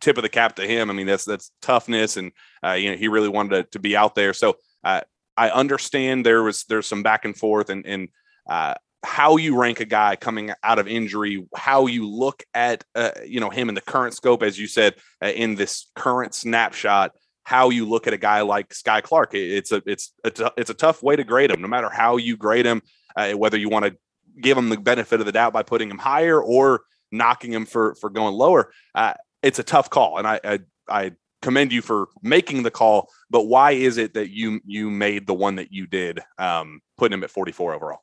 [0.01, 0.91] tip of the cap to him.
[0.91, 2.33] I mean, that's that's toughness, and
[2.65, 4.35] uh, you know, he really wanted to, to be out there.
[4.35, 5.03] So uh,
[5.37, 8.09] I understand there was there's some back and forth, and and
[8.51, 8.75] uh,
[9.05, 13.41] how you rank a guy coming out of injury, how you look at uh, you
[13.41, 17.13] know him in the current scope, as you said uh, in this current snapshot
[17.45, 19.35] how you look at a guy like Skyy Clark.
[19.35, 21.61] It's a it's a t- it's a tough way to grade him.
[21.61, 22.83] No matter how you grade him,
[23.17, 23.97] uh, whether you want to
[24.41, 27.95] give him the benefit of the doubt by putting him higher or knocking him for
[27.97, 30.19] for going lower, uh, it's a tough call.
[30.19, 33.11] And I, I I commend you for making the call.
[33.29, 37.19] But why is it that you you made the one that you did, um, putting
[37.19, 38.01] him at 44 overall?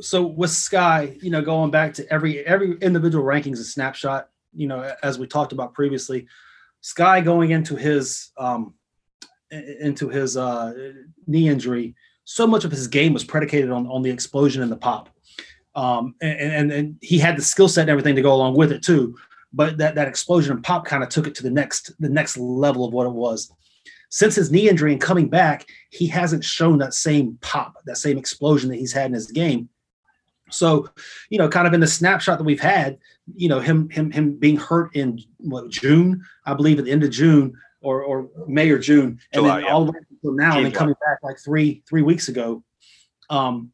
[0.00, 4.28] So with Skyy, you know, going back to every every individual rankings a snapshot.
[4.56, 6.28] You know, as we talked about previously,
[6.84, 8.74] Skyy going into his um,
[9.50, 10.92] into his uh,
[11.26, 11.94] knee injury,
[12.24, 15.08] so much of his game was predicated on on the explosion and the pop,
[15.74, 18.70] um, and, and, and he had the skill set and everything to go along with
[18.70, 19.16] it too.
[19.50, 22.36] But that that explosion and pop kind of took it to the next the next
[22.36, 23.50] level of what it was.
[24.10, 28.18] Since his knee injury and coming back, he hasn't shown that same pop, that same
[28.18, 29.70] explosion that he's had in his game.
[30.54, 30.88] So,
[31.30, 32.98] you know, kind of in the snapshot that we've had,
[33.34, 37.04] you know, him him him being hurt in what June, I believe at the end
[37.04, 40.52] of June or or May or June, and July, then all the way until now,
[40.52, 42.62] June, and then coming back like three three weeks ago.
[43.30, 43.72] Um,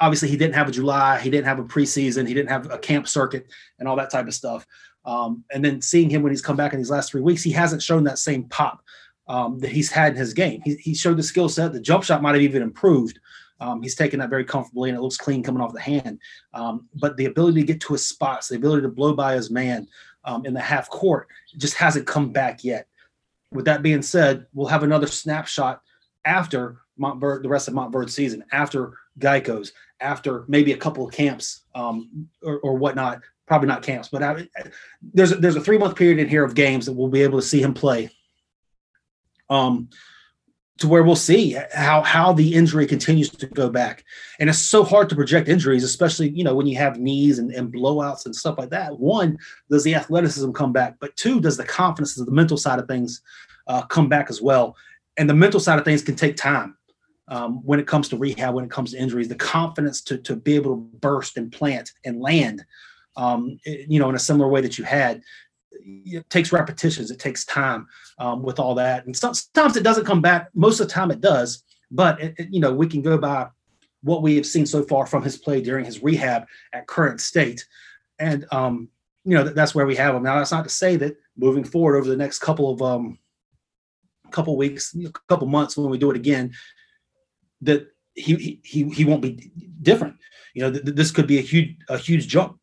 [0.00, 2.78] obviously he didn't have a July, he didn't have a preseason, he didn't have a
[2.78, 3.46] camp circuit
[3.78, 4.66] and all that type of stuff.
[5.04, 7.52] Um, and then seeing him when he's come back in these last three weeks, he
[7.52, 8.82] hasn't shown that same pop
[9.28, 10.60] um, that he's had in his game.
[10.64, 11.72] He, he showed the skill set.
[11.72, 13.18] The jump shot might have even improved,
[13.60, 16.18] Um, he's taking that very comfortably, and it looks clean coming off the hand.
[16.52, 19.50] Um, but the ability to get to his spots, the ability to blow by his
[19.50, 19.88] man
[20.24, 22.88] um, in the half court, just hasn't come back yet.
[23.52, 25.80] With that being said, we'll have another snapshot
[26.24, 31.62] after Montverde, the rest of Montverde season, after Geico's, after maybe a couple of camps
[31.74, 33.20] um, or, or, whatnot.
[33.46, 34.48] Probably not camps, but I,
[35.14, 37.38] there's a, there's a three month period in here of games that we'll be able
[37.38, 38.10] to see him play.
[39.48, 39.88] Um,
[40.78, 44.04] to where we'll see how how the injury continues to go back.
[44.38, 47.50] And it's so hard to project injuries, especially you know when you have knees and,
[47.52, 48.98] and blowouts and stuff like that.
[48.98, 49.38] One,
[49.70, 50.96] does the athleticism come back?
[51.00, 53.22] But two, does the confidence of the mental side of things
[53.66, 54.76] uh, come back as well?
[55.16, 56.76] And the mental side of things can take time
[57.28, 59.28] um, when it comes to rehab, when it comes to injuries.
[59.28, 62.64] The confidence to to be able to burst and plant and land,
[63.16, 65.22] um, you know, in a similar way that you had
[65.84, 67.86] it takes repetitions it takes time
[68.18, 69.06] um, with all that.
[69.06, 70.48] And sometimes it doesn't come back.
[70.54, 73.48] Most of the time it does but it, it, you know we can go by
[74.02, 77.66] what we have seen so far from his play during his rehab at current state.
[78.18, 78.88] And um,
[79.24, 80.22] you know that's where we have him.
[80.22, 83.18] Now that's not to say that moving forward over the next couple of um
[84.30, 86.52] couple weeks a couple months when we do it again
[87.60, 89.50] that he he he won't be
[89.82, 90.16] different.
[90.54, 92.58] You know th- this could be a huge a huge jump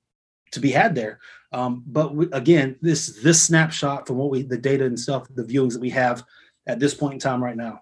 [0.51, 1.19] to be had there
[1.53, 5.43] um, but we, again, this this snapshot from what we the data and stuff, the
[5.43, 6.23] viewings that we have
[6.67, 7.81] at this point in time right now.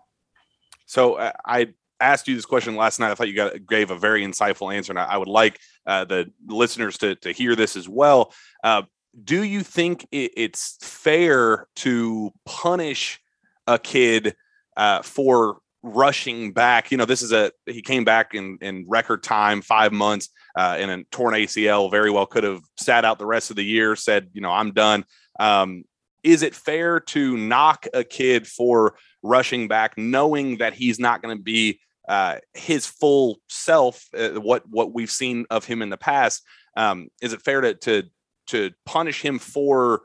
[0.85, 3.11] So uh, I asked you this question last night.
[3.11, 6.03] I thought you got gave a very insightful answer, and I, I would like uh,
[6.05, 8.33] the listeners to to hear this as well.
[8.61, 8.83] Uh,
[9.23, 13.21] do you think it, it's fair to punish
[13.67, 14.35] a kid
[14.75, 16.91] uh, for rushing back.
[16.91, 20.77] You know, this is a he came back in in record time, five months, uh,
[20.79, 21.91] in a torn ACL.
[21.91, 23.95] Very well could have sat out the rest of the year.
[23.95, 25.05] Said, you know, I'm done.
[25.39, 25.83] Um,
[26.23, 31.35] is it fair to knock a kid for rushing back, knowing that he's not going
[31.35, 34.05] to be uh, his full self?
[34.15, 36.43] Uh, what what we've seen of him in the past.
[36.77, 38.03] Um, is it fair to to
[38.47, 40.01] to punish him for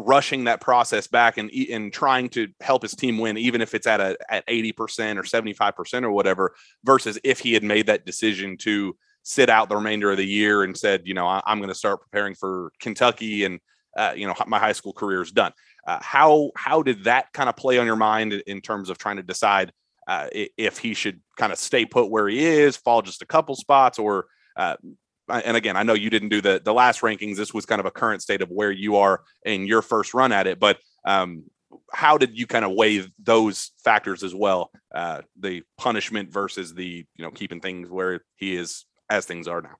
[0.00, 3.86] rushing that process back and and trying to help his team win, even if it's
[3.86, 7.62] at a at eighty percent or seventy five percent or whatever, versus if he had
[7.62, 11.26] made that decision to sit out the remainder of the year and said, you know,
[11.26, 13.60] I, am going to start preparing for Kentucky and
[13.96, 15.52] uh, you know my high school career is done.
[15.86, 19.16] Uh, how how did that kind of play on your mind in terms of trying
[19.16, 19.72] to decide
[20.06, 23.54] uh, if he should kind of stay put where he is, fall just a couple
[23.54, 24.76] spots, or uh,
[25.30, 27.36] and again, I know you didn't do the the last rankings.
[27.36, 30.32] This was kind of a current state of where you are in your first run
[30.32, 30.58] at it.
[30.58, 31.44] But um,
[31.92, 34.70] how did you kind of weigh those factors as well?
[34.94, 39.62] Uh, the punishment versus the you know keeping things where he is as things are
[39.62, 39.76] now.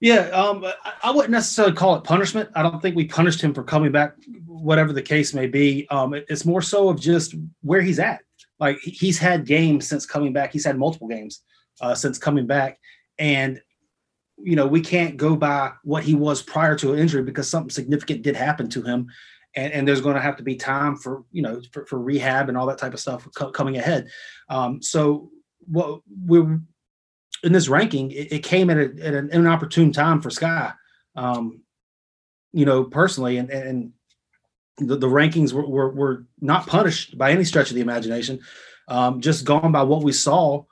[0.00, 0.64] Yeah, um,
[1.02, 2.50] I wouldn't necessarily call it punishment.
[2.54, 4.14] I don't think we punished him for coming back,
[4.46, 5.86] whatever the case may be.
[5.88, 8.20] Um, it's more so of just where he's at.
[8.60, 10.52] Like he's had games since coming back.
[10.52, 11.40] He's had multiple games
[11.80, 12.78] uh, since coming back,
[13.18, 13.60] and
[14.38, 17.70] you know, we can't go by what he was prior to an injury because something
[17.70, 19.08] significant did happen to him.
[19.54, 22.48] And, and there's going to have to be time for, you know, for, for rehab
[22.48, 24.08] and all that type of stuff co- coming ahead.
[24.50, 25.30] Um, so
[25.66, 26.60] what we're
[27.42, 30.74] in this ranking, it, it came at, a, at an inopportune time for Skyy,
[31.14, 31.62] um,
[32.52, 33.92] you know, personally, and, and
[34.78, 38.40] the, the rankings were, were, were, not punished by any stretch of the imagination.
[38.88, 40.64] Um, just gone by what we saw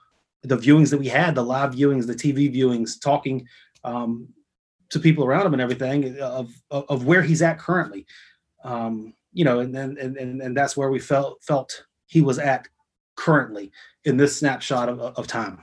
[0.45, 3.49] the viewings that we had, the live viewings, the TV viewings, talking
[3.83, 4.29] um,
[4.91, 8.07] to people around him and everything of, of, of where he's at currently.
[8.63, 12.39] Um, you know, and then and, and and that's where we felt felt he was
[12.39, 12.69] at
[13.17, 13.73] currently
[14.05, 15.63] in this snapshot of, of time.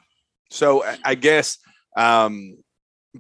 [0.50, 1.58] So I guess
[1.96, 2.58] um,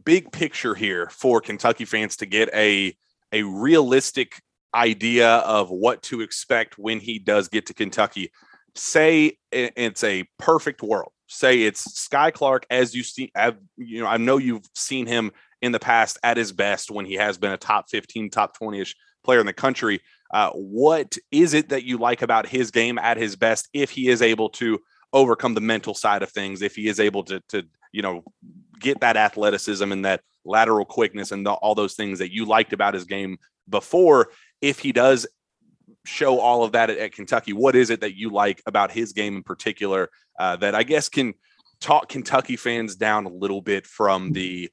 [0.04, 2.95] big picture here for Kentucky fans to get a
[3.32, 4.41] a realistic
[4.76, 8.32] idea of what to expect when he does get to Kentucky.
[8.76, 14.07] Say it's a perfect world say it's Skyy Clark as you see, I've, you know,
[14.07, 17.51] I know you've seen him in the past at his best when he has been
[17.51, 20.01] a top 15, top 20 ish player in the country.
[20.33, 24.09] Uh, what is it that you like about his game at his best if he
[24.09, 24.79] is able to
[25.13, 28.23] overcome the mental side of things, if he is able to, to you know,
[28.79, 32.73] get that athleticism and that lateral quickness and the, all those things that you liked
[32.73, 33.37] about his game
[33.69, 34.29] before,
[34.61, 35.27] if he does
[36.06, 37.54] show all of that at, at, Kentucky.
[37.54, 41.10] What is it that you like about his game in particular uh, that I guess
[41.10, 41.34] can
[41.80, 44.69] talk Kentucky fans down a little bit from the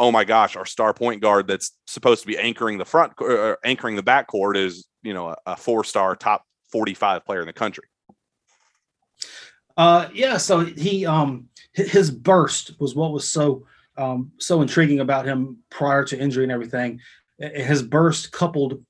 [0.00, 3.58] oh my gosh, our star point guard that's supposed to be anchoring the front or
[3.64, 7.46] anchoring the backcourt is you know a, a four star top forty five player in
[7.46, 7.84] the country.
[9.76, 13.64] Uh, yeah, so he um his burst was what was so
[13.96, 17.00] um, so intriguing about him prior to injury and everything.
[17.38, 18.84] His burst coupled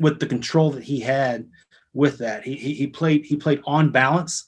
[0.00, 1.48] with the control that he had
[1.94, 2.44] with that.
[2.44, 4.46] He, he, he played he played on balance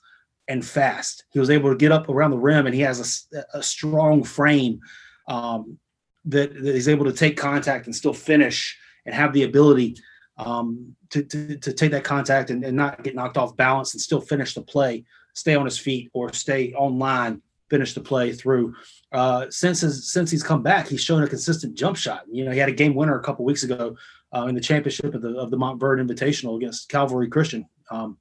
[0.48, 1.24] and fast.
[1.30, 4.24] He was able to get up around the rim, and he has a, a strong
[4.24, 4.80] frame
[5.28, 5.78] um,
[6.24, 9.96] that, that he's able to take contact and still finish and have the ability
[10.38, 14.00] um, to, to, to, take that contact and, and, not get knocked off balance and
[14.00, 18.74] still finish the play, stay on his feet or stay online, finish the play through.
[19.10, 22.22] Uh, since his, since he's come back, he's shown a consistent jump shot.
[22.30, 23.96] You know, he had a game winner a couple weeks ago
[24.34, 27.68] uh, in the championship of the of the Montverde Invitational against Calvary Christian.
[27.90, 28.18] Um,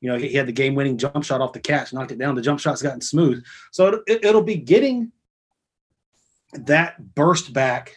[0.00, 2.18] you know, he, he, had the game winning jump shot off the catch, knocked it
[2.18, 2.34] down.
[2.34, 5.12] The jump shot's gotten smooth, so it, it'll be getting
[6.52, 7.96] that burst back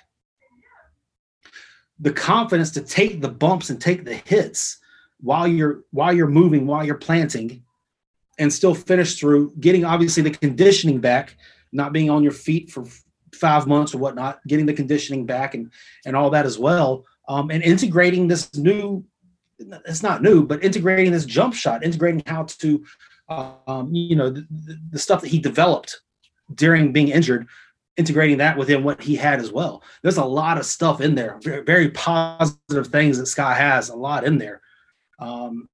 [2.00, 4.80] the confidence to take the bumps and take the hits
[5.22, 7.64] while you're while you're moving while you're planting
[8.40, 11.38] and still finish through getting obviously the conditioning back
[11.72, 12.86] not being on your feet for
[13.34, 15.72] five months or whatnot getting the conditioning back and
[16.06, 19.04] and all that as well um, and integrating this new
[19.86, 22.84] it's not new but integrating this jump shot integrating how to
[23.30, 24.46] um, you know the,
[24.92, 26.02] the stuff that he developed
[26.56, 27.48] during being injured
[27.98, 29.84] integrating that within what he had as well.
[30.02, 34.24] There's a lot of stuff in there, very positive things that Skyy has, a lot
[34.24, 34.62] in there.
[35.20, 35.70] Um,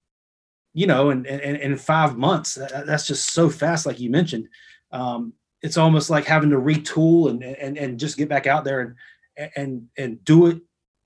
[0.73, 4.47] you know, and in five months, that's just so fast, like you mentioned.
[4.91, 8.95] Um, it's almost like having to retool and and and just get back out there
[9.37, 10.61] and and and do it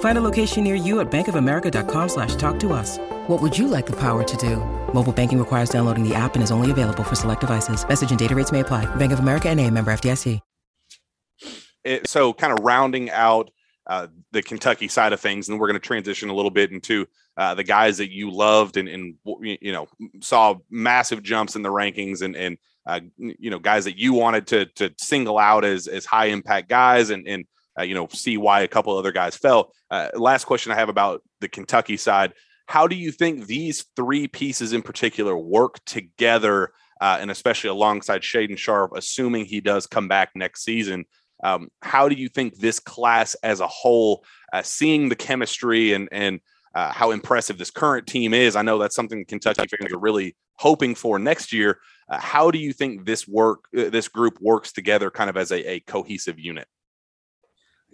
[0.00, 2.98] Find a location near you at bankofamerica.com slash talk to us.
[3.26, 4.56] What would you like the power to do?
[4.94, 7.86] Mobile banking requires downloading the app and is only available for select devices.
[7.86, 8.86] Message and data rates may apply.
[8.96, 10.40] Bank of America and a member FDIC.
[11.84, 13.50] It, so kind of rounding out
[13.86, 17.06] uh, the Kentucky side of things, and we're going to transition a little bit into
[17.36, 19.86] uh, the guys that you loved and, and you know
[20.22, 24.46] saw massive jumps in the rankings and and uh, you know guys that you wanted
[24.46, 27.44] to to single out as as high impact guys and and
[27.78, 29.72] uh, you know see why a couple other guys fell.
[29.90, 32.32] Uh, last question I have about the Kentucky side:
[32.66, 38.22] How do you think these three pieces in particular work together, uh, and especially alongside
[38.22, 41.04] Shaedon Sharpe, assuming he does come back next season?
[41.42, 46.08] Um, how do you think this class as a whole, uh, seeing the chemistry and
[46.12, 46.40] and
[46.74, 48.56] uh, how impressive this current team is?
[48.56, 51.78] I know that's something Kentucky fans are really hoping for next year.
[52.08, 55.52] Uh, how do you think this work, uh, this group works together, kind of as
[55.52, 56.66] a, a cohesive unit?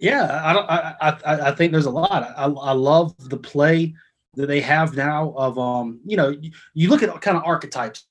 [0.01, 0.69] Yeah, I don't.
[0.69, 2.23] I I, I think there's a lot.
[2.35, 3.93] I, I love the play
[4.33, 5.33] that they have now.
[5.37, 8.05] Of um, you know, you, you look at kind of archetypes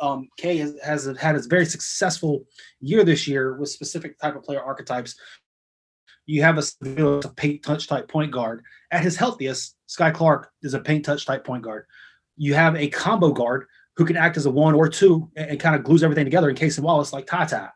[0.00, 2.44] um, K has, has had a very successful
[2.80, 5.16] year this year with specific type of player archetypes.
[6.26, 6.62] You have a,
[6.96, 8.62] a paint touch type point guard.
[8.90, 11.86] At his healthiest, Skyy Clark is a paint touch type point guard.
[12.36, 13.66] You have a combo guard
[13.96, 16.50] who can act as a one or two and, and kind of glues everything together
[16.50, 17.70] in Cason Wallace, like TyTy.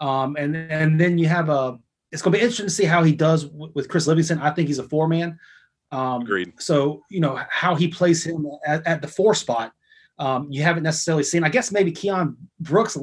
[0.00, 1.78] Um, and and then you have a.
[2.10, 4.38] It's going to be interesting to see how he does w- with Chris Livingston.
[4.38, 5.38] I think he's a four man.
[5.92, 6.52] Um, Agreed.
[6.58, 9.72] So you know how he plays him at, at the four spot
[10.18, 11.44] um, you haven't necessarily seen.
[11.44, 12.96] I guess maybe Keion Brooks,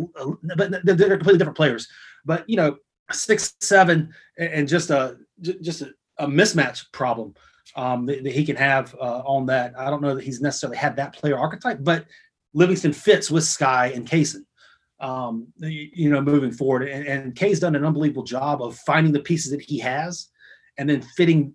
[0.56, 1.88] but they're completely different players.
[2.26, 2.78] But you know,
[3.12, 7.34] six seven and just a just a, a mismatch problem
[7.76, 9.78] um, that, that, he can have uh, on that.
[9.78, 12.06] I don't know that he's necessarily had that player archetype, but
[12.54, 14.46] Livingston fits with Skyy and Cason.
[15.00, 19.20] Um, you know, moving forward, and, and Kay's done an unbelievable job of finding the
[19.20, 20.30] pieces that he has,
[20.78, 21.54] and then fitting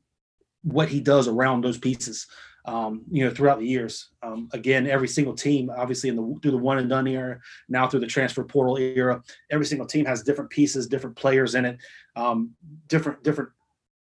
[0.62, 2.26] what he does around those pieces
[2.64, 4.11] um, you know, throughout the years.
[4.22, 7.88] Um, again, every single team, obviously, in the through the one and done era, now
[7.88, 11.78] through the transfer portal era, every single team has different pieces, different players in it,
[12.16, 12.51] um,
[12.88, 13.51] different different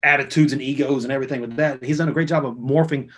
[0.02, 1.82] attitudes and egos and everything with that.
[1.82, 3.08] He's done a great job of morphing,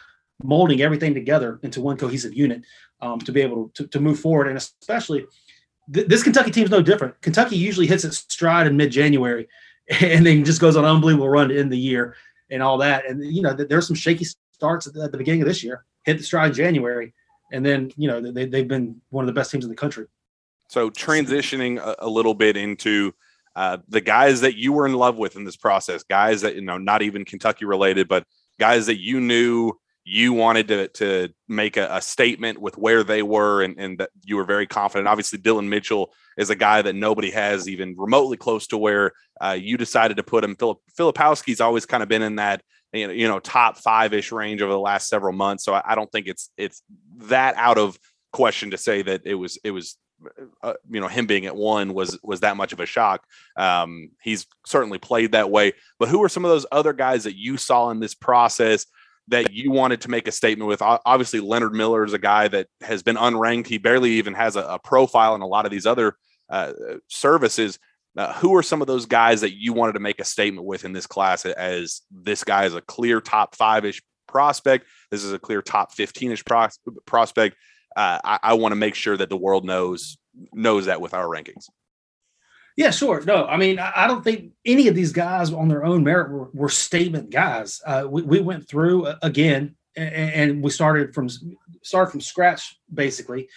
[0.42, 2.62] molding everything together into one cohesive unit
[3.00, 4.48] um, to be able to, to move forward.
[4.48, 5.26] And especially,
[5.92, 7.20] th- this Kentucky team is no different.
[7.20, 9.48] Kentucky usually hits its stride in mid January,
[10.00, 12.16] and then just goes on an unbelievable run to end the year
[12.50, 13.08] and all that.
[13.08, 15.84] And you know, there's some shaky starts at the, at the beginning of this year,
[16.04, 17.14] hit the stride in January,
[17.52, 20.06] and then you know they, they've been one of the best teams in the country.
[20.68, 23.14] So transitioning a, a little bit into
[23.54, 26.62] uh, the guys that you were in love with in this process, guys that you
[26.62, 28.24] know not even Kentucky related, but
[28.58, 29.72] guys that you knew
[30.04, 34.10] you wanted to to make a, a statement with where they were and, and that
[34.22, 35.08] you were very confident.
[35.08, 39.56] Obviously, Dillon Mitchell is a guy that nobody has even remotely close to where uh,
[39.58, 40.56] you decided to put him.
[40.56, 44.30] Philip Filipowski's always kind of been in that you know, you know top five ish
[44.30, 45.64] range over the last several months.
[45.64, 46.82] So I, I don't think it's it's
[47.16, 47.98] that out of
[48.32, 49.96] question to say that it was it was
[50.62, 53.24] uh, you know him being at one was was that much of a shock.
[53.56, 55.72] Um, he's certainly played that way.
[55.98, 58.86] But who are some of those other guys that you saw in this process
[59.28, 60.82] that you wanted to make a statement with?
[60.82, 63.66] Obviously, Leonard Miller is a guy that has been unranked.
[63.66, 66.16] He barely even has a, a profile in a lot of these other
[66.50, 66.72] uh,
[67.08, 67.78] services.
[68.16, 70.84] Uh, who are some of those guys that you wanted to make a statement with
[70.84, 74.86] in this class as this guy is a clear top five ish prospect?
[75.10, 77.56] This is a clear top 15 ish pros- prospect
[77.96, 80.18] uh, I, I want to make sure that the world knows
[80.52, 81.66] knows that with our rankings.
[82.76, 83.22] Yeah, sure.
[83.22, 86.50] No, I mean, I don't think any of these guys on their own merit were,
[86.52, 87.80] were statement guys.
[87.86, 91.28] Uh, we, we went through uh, again, and, and, we started from
[91.82, 93.48] started from scratch basically.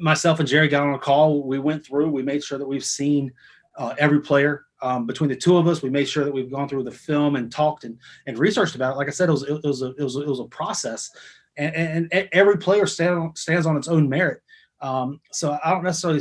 [0.00, 1.44] Myself and Jerry got on a call.
[1.44, 2.10] We went through.
[2.10, 3.32] We made sure that we've seen
[3.78, 5.82] uh, every player um, between the two of us.
[5.82, 8.94] We made sure that we've gone through the film and talked and, and researched about
[8.94, 8.96] it.
[8.96, 11.10] Like I said, it was it was a, it was a, it was a process
[11.56, 14.42] and, and every player stand stands on its own merit.
[14.80, 16.20] Um, so I don't necessarily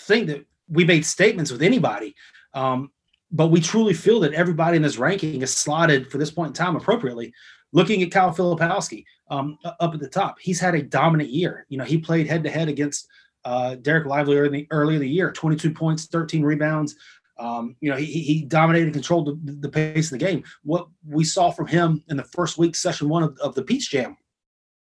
[0.00, 2.14] think that we made statements with anybody,
[2.54, 2.90] um,
[3.30, 6.54] but we truly feel that everybody in this ranking is slotted for this point in
[6.54, 7.32] time appropriately.
[7.72, 11.66] Looking at Kyle Filipowski um, up at the top, he's had a dominant year.
[11.68, 13.08] You know, he played head to head against
[13.44, 16.96] uh, Dereck Lively early, early in the year, 22 points, 13 rebounds.
[17.38, 20.44] Um, you know, he, he dominated and controlled the, the, pace of the game.
[20.62, 23.90] What we saw from him in the first week, session one of, of the Peach
[23.90, 24.16] Jam,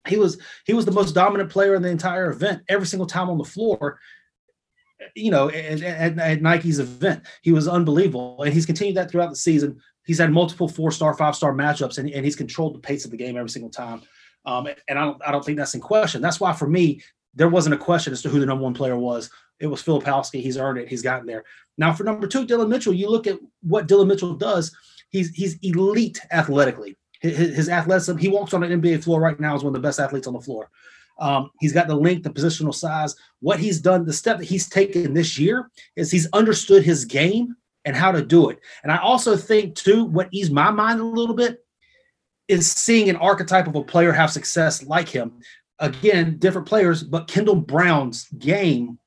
[0.07, 3.29] he was he was the most dominant player in the entire event every single time
[3.29, 3.99] on the floor
[5.15, 9.29] you know at, at, at, nike's event he was unbelievable and he's continued that throughout
[9.29, 12.79] the season he's had multiple four star five star matchups and, and he's controlled the
[12.79, 14.01] pace of the game every single time
[14.45, 17.01] um, and I don't, I don't think that's in question that's why for me
[17.35, 19.29] there wasn't a question as to who the number one player was
[19.59, 20.41] it was Filipowski.
[20.41, 20.87] He's earned it.
[20.87, 21.43] He's gotten there.
[21.77, 24.75] Now for number two, Dillon Mitchell, you look at what Dillon Mitchell does.
[25.09, 28.17] He's he's elite athletically his, his athleticism.
[28.17, 30.33] He walks on an NBA floor right now as one of the best athletes on
[30.33, 30.69] the floor.
[31.19, 33.15] Um, he's got the length, the positional size.
[33.39, 37.55] What he's done, the step that he's taken this year is he's understood his game
[37.85, 38.59] and how to do it.
[38.83, 41.63] And I also think too, what eased my mind a little bit
[42.47, 45.33] is seeing an archetype of a player have success like him.
[45.79, 48.99] Again, different players, but Kendall Brown's game,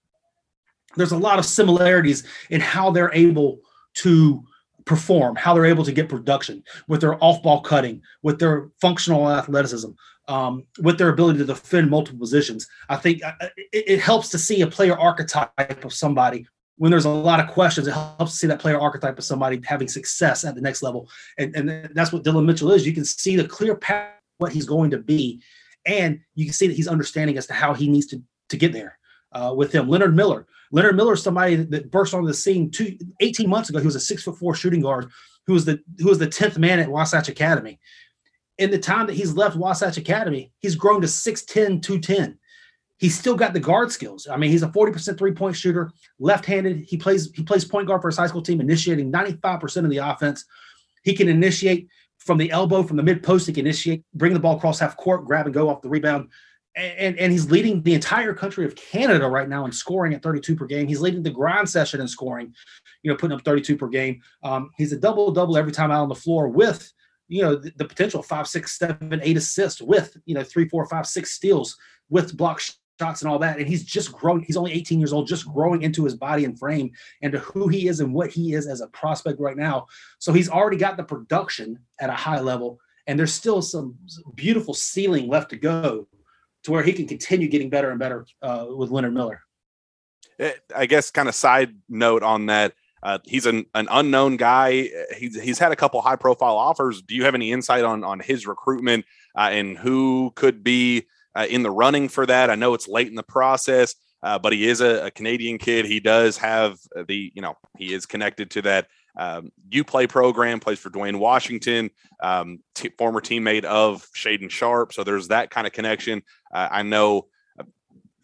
[0.96, 3.60] there's a lot of similarities in how they're able
[3.94, 4.44] to
[4.84, 9.30] perform, how they're able to get production with their off ball cutting, with their functional
[9.30, 9.90] athleticism,
[10.30, 12.68] um, with their ability to defend multiple positions.
[12.88, 17.04] I think uh, it, it, helps to see a player archetype of somebody when there's
[17.04, 17.88] a lot of questions.
[17.88, 21.10] It helps to see that player archetype of somebody having success at the next level.
[21.36, 22.86] And, and that's what Dillon Mitchell is.
[22.86, 25.42] You can see the clear path, what he's going to be.
[25.84, 28.72] And you can see that he's understanding as to how he needs to, to get
[28.72, 28.98] there
[29.32, 29.88] uh, with him.
[29.88, 33.80] Leonard Miller, Leonard Miller is somebody that burst onto the scene two, 18 months ago.
[33.80, 35.10] He was a six foot four shooting guard
[35.48, 37.80] who was the who was the 10th man at Wasatch Academy.
[38.60, 42.38] In the time that he's left Wasatch Academy, he's grown to 6'10, 210.
[42.98, 44.28] He's still got the guard skills.
[44.30, 46.80] I mean, he's a 40% three-point shooter, left-handed.
[46.80, 49.96] He plays, he plays point guard for his high school team, initiating 95% of the
[49.98, 50.44] offense.
[51.02, 51.88] He can initiate
[52.18, 54.96] from the elbow, from the mid post, he can initiate, bring the ball across half
[54.98, 56.28] court, grab and go off the rebound
[56.76, 60.54] and, and he's leading the entire country of Canada right now in scoring at 32
[60.54, 60.86] per game.
[60.86, 62.54] He's leading the grind session in scoring,
[63.02, 64.20] you know, putting up 32 per game.
[64.42, 66.92] Um, he's a double double every time out on the floor with,
[67.30, 70.84] you know, the, the, potential five, six, seven, eight assists with, you know, three, four,
[70.86, 71.76] five, six steals
[72.08, 72.60] with block
[72.98, 73.58] shots and all that.
[73.58, 74.42] And he's just growing.
[74.42, 76.90] He's only 18 years old, just growing into his body and frame
[77.22, 79.86] and to who he is and what he is as a prospect right now.
[80.18, 82.80] So he's already got the production at a high level.
[83.06, 83.94] And there's still some
[84.34, 86.08] beautiful ceiling left to go
[86.64, 89.40] to where he can continue getting better and better uh, with Leonard Miller.
[90.40, 92.74] Eh, I guess, kind of side note on that.
[93.02, 94.88] Uh, he's an, an unknown guy.
[95.16, 97.02] He's, he's had a couple high profile offers.
[97.02, 99.04] Do you have any insight on, on his recruitment
[99.36, 102.50] uh, and who could be uh, in the running for that?
[102.50, 105.86] I know it's late in the process, uh, but he is a, a, Canadian kid.
[105.86, 110.78] He does have the, you know, he is connected to that um, UPlay program, plays
[110.78, 111.90] for Dwayne Washington,
[112.22, 114.92] um, t- former teammate of Shaedon Sharpe.
[114.92, 116.22] So there's that kind of connection.
[116.52, 117.28] Uh, I know
[117.58, 117.64] uh,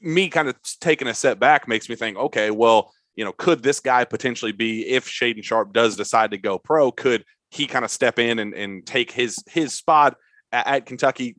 [0.00, 3.62] me kind of taking a step back makes me think, okay, well, you know, could
[3.62, 6.92] this guy potentially be if Shaedon Sharpe does decide to go pro?
[6.92, 10.16] Could he kind of step in and, and take his his spot
[10.52, 11.36] at, at Kentucky?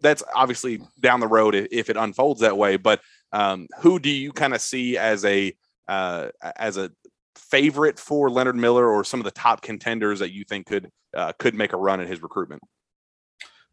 [0.00, 2.76] That's obviously down the road if it unfolds that way.
[2.76, 3.00] But
[3.32, 5.52] um, who do you kind of see as a
[5.88, 6.90] uh, as a
[7.34, 11.32] favorite for Leonard Miller or some of the top contenders that you think could uh,
[11.38, 12.62] could make a run at his recruitment?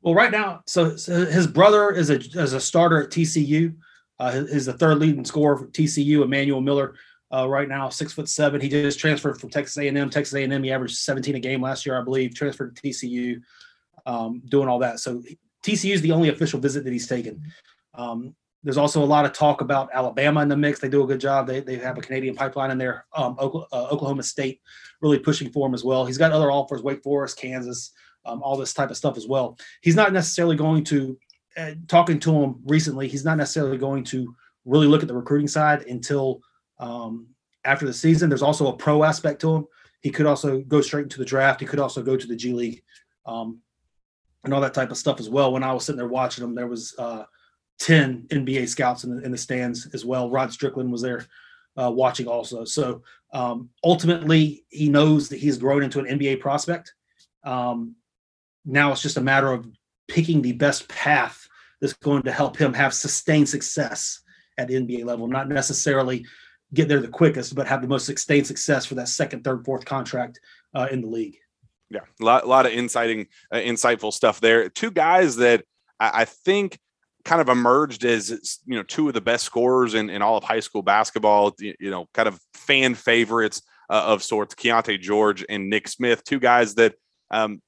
[0.02, 3.76] Well, right now, so, so his brother is a is a starter at TCU.
[4.20, 6.96] Uh, is the third leading scorer for TCU, Emmanuel Miller.
[7.34, 8.62] Uh, right now, six foot seven.
[8.62, 10.10] He just transferred from Texas A&M.
[10.10, 10.64] Texas A&M.
[10.64, 12.34] He averaged 17 a game last year, I believe.
[12.34, 13.42] Transferred to TCU,
[14.06, 15.00] um, doing all that.
[15.00, 15.22] So
[15.66, 17.42] TCU is the only official visit that he's taken.
[17.94, 20.80] Um, there's also a lot of talk about Alabama in the mix.
[20.80, 21.48] They do a good job.
[21.48, 23.06] They, they have a Canadian pipeline in there.
[23.16, 24.62] Um, Oklahoma State
[25.02, 26.06] really pushing for him as well.
[26.06, 27.92] He's got other offers: Wake Forest, Kansas,
[28.26, 29.58] um, all this type of stuff as well.
[29.82, 31.18] He's not necessarily going to.
[31.56, 35.48] Uh, talking to him recently, he's not necessarily going to really look at the recruiting
[35.48, 36.42] side until
[36.80, 37.28] um,
[37.64, 38.30] after the season.
[38.30, 39.68] There's also a pro aspect to him.
[40.02, 41.60] He could also go straight into the draft.
[41.60, 42.84] He could also go to the G League
[43.26, 43.60] um,
[44.44, 45.52] and all that type of stuff as well.
[45.52, 47.24] When I was sitting there watching him, there was uh,
[47.80, 50.30] 10 NBA scouts in the, in the stands as well.
[50.30, 51.26] Rod Strickland was there
[51.76, 52.64] uh, watching also.
[52.64, 53.04] So
[53.34, 56.94] um, ultimately, he knows that he's grown into an NBA prospect.
[57.44, 57.96] Um,
[58.66, 59.68] now it's just a matter of
[60.08, 61.48] picking the best path
[61.82, 64.22] that's going to help him have sustained success
[64.58, 66.26] at the NBA level, not necessarily
[66.74, 69.86] get there the quickest, but have the most sustained success for that second, third, fourth
[69.86, 70.40] contract
[70.74, 71.38] uh, in the league.
[71.90, 74.68] Yeah, a lot, a lot of inciting, uh, insightful stuff there.
[74.70, 75.64] Two guys that
[76.00, 76.78] I, I, think
[77.24, 80.44] kind of emerged as you know two of the best scorers in, in all of
[80.44, 81.56] high school basketball.
[81.60, 84.54] You, you know, kind of fan favorites uh, of sorts.
[84.54, 86.96] Keyonte George and Nick Smith, two guys that
[87.32, 87.62] um,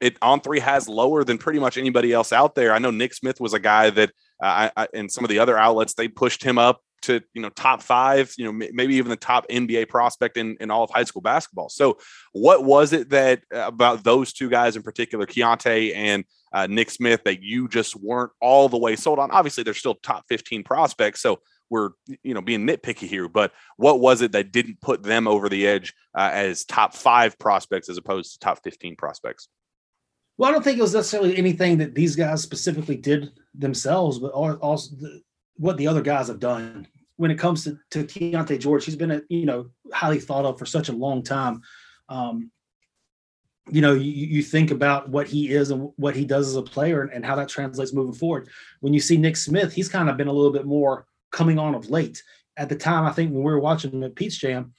[0.00, 2.72] it on three has lower than pretty much anybody else out there.
[2.72, 4.10] I know Nick Smith was a guy that
[4.42, 7.42] uh, I, I, and some of the other outlets they pushed him up to you
[7.42, 10.90] know top five, you know maybe even the top NBA prospect in, in all of
[10.90, 11.68] high school basketball.
[11.68, 11.98] So,
[12.32, 16.90] what was it that uh, about those two guys in particular, Keyonte and uh, Nick
[16.90, 19.30] Smith, that you just weren't all the way sold on?
[19.30, 21.40] Obviously, they're still top fifteen prospects, so
[21.70, 21.90] we're
[22.22, 23.28] you know being nitpicky here.
[23.28, 27.38] But what was it that didn't put them over the edge uh, as top five
[27.38, 29.48] prospects as opposed to top fifteen prospects?
[30.36, 34.32] Well, I don't think it was necessarily anything that these guys specifically did themselves, but
[34.32, 35.22] also the,
[35.56, 36.88] what the other guys have done
[37.24, 40.58] when it comes to, to Keyonte George, he's been a, you know highly thought of
[40.58, 41.62] for such a long time.
[42.10, 42.50] Um,
[43.70, 46.62] you know, you, you think about what he is and what he does as a
[46.62, 48.50] player and, and how that translates moving forward.
[48.80, 51.74] When you see Nick Smith, he's kind of been a little bit more coming on
[51.74, 52.22] of late.
[52.58, 54.74] At the time, I think when we were watching him at Peach Jam,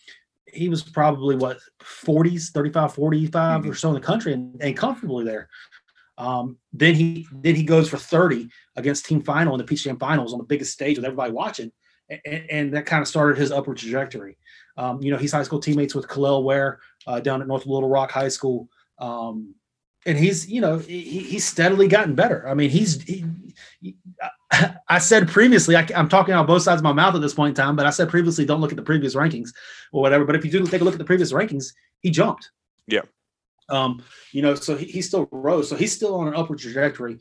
[0.46, 3.72] he was probably what 40s, 35, 45 mm-hmm.
[3.72, 5.50] or so in the country and, and comfortably there.
[6.20, 9.98] Um, then he then he goes for 30 against team final in the Peach Jam
[9.98, 11.72] finals on the biggest stage with everybody watching
[12.10, 14.38] and, and that kind of started his upward trajectory.
[14.78, 17.90] Um, you know, he's high school teammates with Kel'el Ware uh, down at North Little
[17.90, 18.70] Rock High School.
[19.00, 19.56] Um,
[20.06, 22.48] and he's, you know, he, he's steadily gotten better.
[22.48, 23.26] I mean, he's, he,
[23.82, 23.96] he,
[24.90, 27.58] I said previously, I, am talking on both sides of my mouth at this point
[27.58, 29.50] in time, but I said previously, don't look at the previous rankings
[29.92, 30.26] or whatever.
[30.26, 32.52] But if you do take a look at the previous rankings, he jumped.
[32.88, 33.02] Yeah.
[33.70, 35.70] Um, you know, so he, he still rose.
[35.70, 37.18] So he's still on an upward trajectory.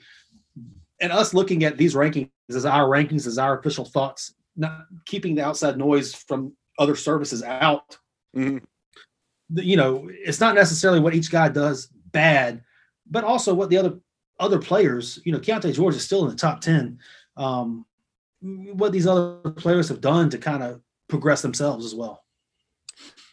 [1.00, 5.34] And us looking at these rankings as our rankings, as our official thoughts, not keeping
[5.34, 7.98] the outside noise from other services out.
[8.36, 8.58] Mm-hmm.
[9.56, 12.62] You know, it's not necessarily what each guy does bad,
[13.08, 13.98] but also what the other
[14.40, 15.20] other players.
[15.24, 16.98] You know, Keyonte George is still in the top ten.
[17.36, 17.84] Um,
[18.40, 22.24] what these other players have done to kind of progress themselves as well.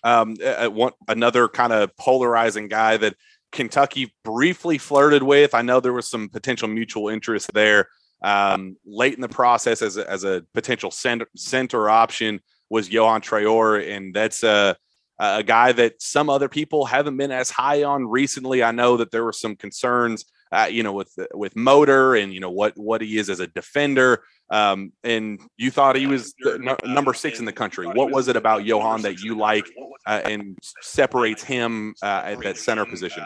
[0.04, 0.36] Um,
[0.74, 3.16] one another kind of polarizing guy that
[3.52, 5.54] Kentucky briefly flirted with.
[5.54, 7.88] I know there was some potential mutual interest there
[8.22, 13.22] um, late in the process as a, as a potential center, center option was Yohan
[13.22, 14.76] Traore, and that's a,
[15.20, 18.64] a guy that some other people haven't been as high on recently.
[18.64, 22.40] I know that there were some concerns, uh, you know, with with motor and you
[22.40, 24.24] know what what he is as a defender.
[24.50, 27.88] Um, and you thought he was no, number six in the country.
[27.88, 29.66] What was it about Yohan that you like
[30.06, 33.24] uh, and separates him uh, at that center position?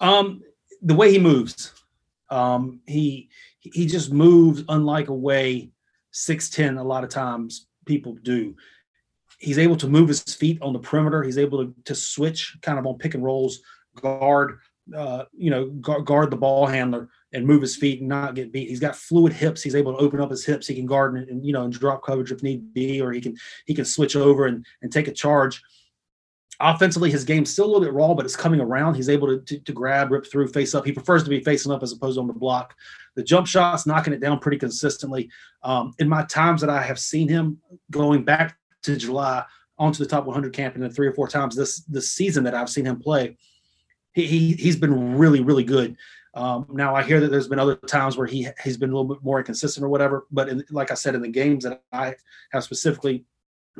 [0.00, 0.40] Um,
[0.80, 1.72] the way he moves.
[2.30, 3.28] Um, he
[3.60, 5.70] he just moves unlike a way
[6.12, 8.54] 6'10 a lot of times people do.
[9.38, 11.22] He's able to move his feet on the perimeter.
[11.22, 13.60] He's able to, to switch kind of on pick and rolls,
[14.00, 14.58] guard,
[14.96, 18.52] uh, you know, guard, guard, the ball handler and move his feet and not get
[18.52, 18.68] beat.
[18.68, 19.62] He's got fluid hips.
[19.62, 20.66] He's able to open up his hips.
[20.66, 23.20] He can guard and, and you know and drop coverage if need be, or he
[23.20, 25.62] can he can switch over and and take a charge
[26.60, 28.94] offensively, his game's still a little bit raw, but it's coming around.
[28.94, 30.84] He's able to, to, to, grab, rip through, face up.
[30.84, 32.74] He prefers to be facing up as opposed to on the block.
[33.16, 35.30] The jump shots, knocking it down pretty consistently.
[35.62, 37.58] Um, in my times that I have seen him
[37.90, 39.44] going back to July
[39.78, 42.54] onto the top 100 camp, and then three or four times this this season that
[42.54, 43.36] I've seen him play,
[44.12, 45.96] he, he he's been really really good.
[46.34, 49.14] Um, now I hear that there's been other times where he he's been a little
[49.14, 52.16] bit more inconsistent or whatever, but in, like I said, in the games that I
[52.50, 53.24] have specifically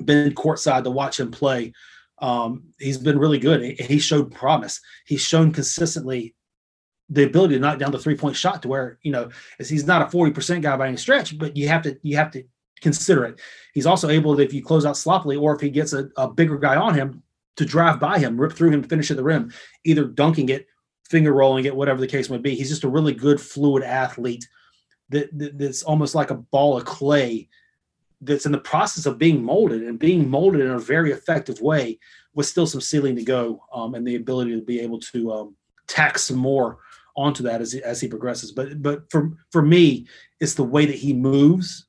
[0.04, 1.72] been courtside to watch him play.
[2.18, 3.78] Um, he's been really good.
[3.80, 4.80] He showed promise.
[5.06, 6.34] He's shown consistently
[7.10, 10.02] the ability to knock down the three point shot to where you know he's not
[10.02, 12.44] a forty percent guy by any stretch, but you have to you have to
[12.80, 13.40] consider it.
[13.72, 16.28] He's also able to, if you close out sloppily, or if he gets a, a
[16.28, 17.22] bigger guy on him,
[17.56, 19.52] to drive by him, rip through him, finish at the rim,
[19.84, 20.66] either dunking it,
[21.08, 22.54] finger rolling it, whatever the case might be.
[22.54, 24.46] He's just a really good, fluid athlete
[25.10, 27.48] that, that that's almost like a ball of clay
[28.20, 31.98] that's in the process of being molded and being molded in a very effective way
[32.34, 35.56] with still some ceiling to go um, and the ability to be able to um,
[35.86, 36.78] tack some more
[37.16, 38.52] onto that as, as he progresses.
[38.52, 40.06] But but for for me,
[40.40, 41.86] it's the way that he moves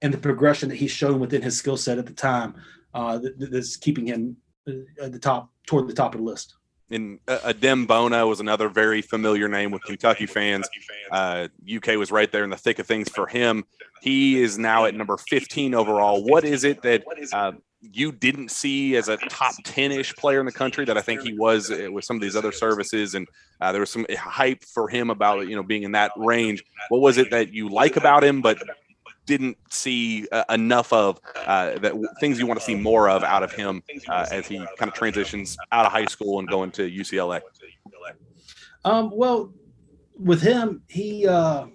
[0.00, 2.54] and the progression that he's shown within his skill set at the time
[2.94, 4.36] uh, that, that's keeping him
[4.68, 6.54] uh, at the top toward the top of the list.
[6.92, 10.68] And uh, Adem Bona was another very familiar name with Kentucky fans.
[11.10, 13.64] Uh, UK was right there in the thick of things for him.
[14.02, 16.22] He is now at number 15 overall.
[16.22, 20.52] What is it that uh, you didn't see as a top 10-ish player in the
[20.52, 23.26] country that I think he was uh, with some of these other services and
[23.60, 26.62] uh, there was some hype for him about you know being in that range.
[26.90, 28.58] What was it that you like about him but
[29.26, 33.42] didn't see uh, enough of uh, that things you want to see more of out
[33.42, 36.90] of him uh, as he kind of transitions out of high school and going to
[36.90, 37.40] UCLA?
[38.84, 39.52] Um, well,
[40.18, 41.66] with him, he uh,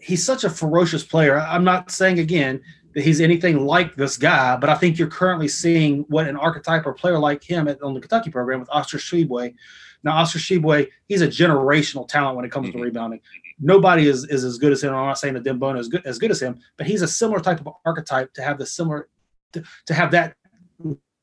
[0.00, 1.38] he's such a ferocious player.
[1.40, 2.60] I'm not saying again
[2.94, 6.86] that he's anything like this guy, but I think you're currently seeing what an archetype
[6.86, 9.54] or player like him at, on the Kentucky program with Oscar Tshiebwe.
[10.02, 12.78] Now, Oscar Tshiebwe, he's a generational talent when it comes mm-hmm.
[12.78, 13.20] to rebounding
[13.60, 14.94] nobody is, is as good as him.
[14.94, 17.08] I'm not saying that Adem Bona is good as good as him, but he's a
[17.08, 19.08] similar type of archetype to have the similar
[19.52, 20.34] to, to have that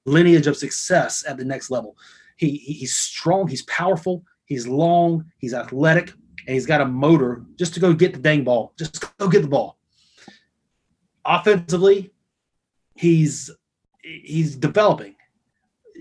[0.05, 1.97] lineage of success at the next level.
[2.37, 6.11] He, he's strong, he's powerful, he's long, he's athletic,
[6.45, 8.73] and he's got a motor just to go get the dang ball.
[8.77, 9.77] Just go get the ball.
[11.25, 12.13] Offensively,
[12.95, 13.49] he's
[14.01, 15.15] he's developing.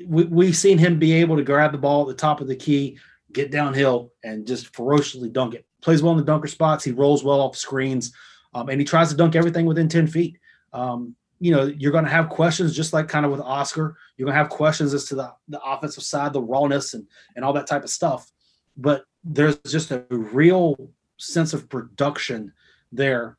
[0.05, 2.57] We, we've seen him be able to grab the ball at the top of the
[2.57, 2.99] key,
[3.33, 6.85] get downhill, and just ferociously dunk it plays well in the dunker spots.
[6.85, 8.13] He rolls well off screens,
[8.55, 10.37] um, and he tries to dunk everything within 10 feet.
[10.73, 13.97] Um, you know, you're going to have questions just like kind of with Oscar.
[14.17, 17.45] You're going to have questions as to the, the offensive side, the rawness, and, and
[17.45, 18.31] all that type of stuff.
[18.77, 22.53] But there's just a real sense of production
[22.91, 23.39] there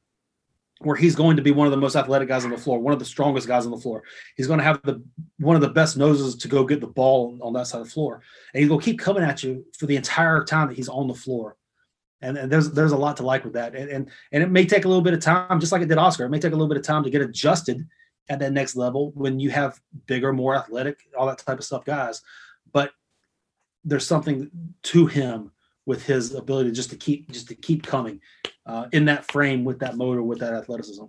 [0.79, 2.93] where he's going to be one of the most athletic guys on the floor, one
[2.93, 4.03] of the strongest guys on the floor.
[4.35, 5.03] He's going to have the
[5.39, 7.91] one of the best noses to go get the ball on that side of the
[7.93, 8.21] floor,
[8.53, 11.07] and he's going to keep coming at you for the entire time that he's on
[11.07, 11.55] the floor.
[12.21, 13.75] And, and, there's there's a lot to like with that.
[13.75, 15.97] And, and and it may take a little bit of time just like it did
[15.97, 16.25] oscar.
[16.25, 17.87] It may take a little bit of time to get adjusted
[18.29, 21.85] at that next level when you have bigger more athletic all that type of stuff
[21.85, 22.21] guys.
[22.73, 22.91] But
[23.83, 24.49] there's something
[24.83, 25.51] to him
[25.85, 28.19] with his ability just to keep just to keep coming
[28.67, 31.05] uh, in that frame with that motor with that athleticism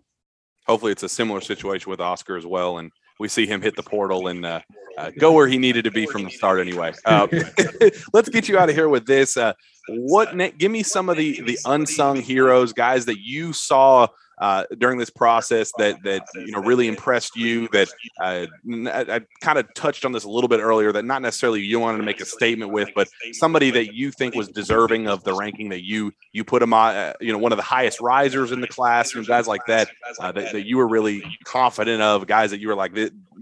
[0.67, 3.83] hopefully it's a similar situation with oscar as well and we see him hit the
[3.83, 4.61] portal and uh,
[4.97, 6.93] uh, go where he needed to be from the start anyway.
[7.05, 7.27] Uh,
[8.13, 9.37] let's get you out of here with this.
[9.37, 9.53] Uh,
[9.89, 14.07] what give me some of the the unsung heroes, guys that you saw
[14.41, 17.69] uh, during this process that that you know really impressed you?
[17.73, 17.89] That
[18.21, 20.93] uh, I, I kind of touched on this a little bit earlier.
[20.93, 24.35] That not necessarily you wanted to make a statement with, but somebody that you think
[24.35, 26.95] was deserving of the ranking that you you put him on.
[26.95, 29.89] Uh, you know, one of the highest risers in the class, and guys like that,
[30.21, 32.27] uh, that, that you were really confident of.
[32.27, 32.95] Guys that you were like,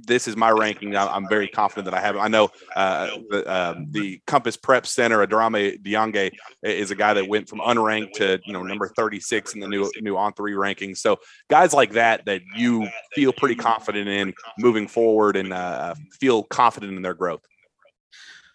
[0.05, 0.97] this is my ranking.
[0.97, 2.16] I'm very confident that I have.
[2.16, 6.32] I know uh, the, uh, the Compass Prep Center, Adarame Diange,
[6.62, 9.90] is a guy that went from unranked to you know number 36 in the new
[10.01, 10.99] new on three rankings.
[10.99, 11.18] So
[11.49, 16.94] guys like that that you feel pretty confident in moving forward and uh, feel confident
[16.94, 17.42] in their growth.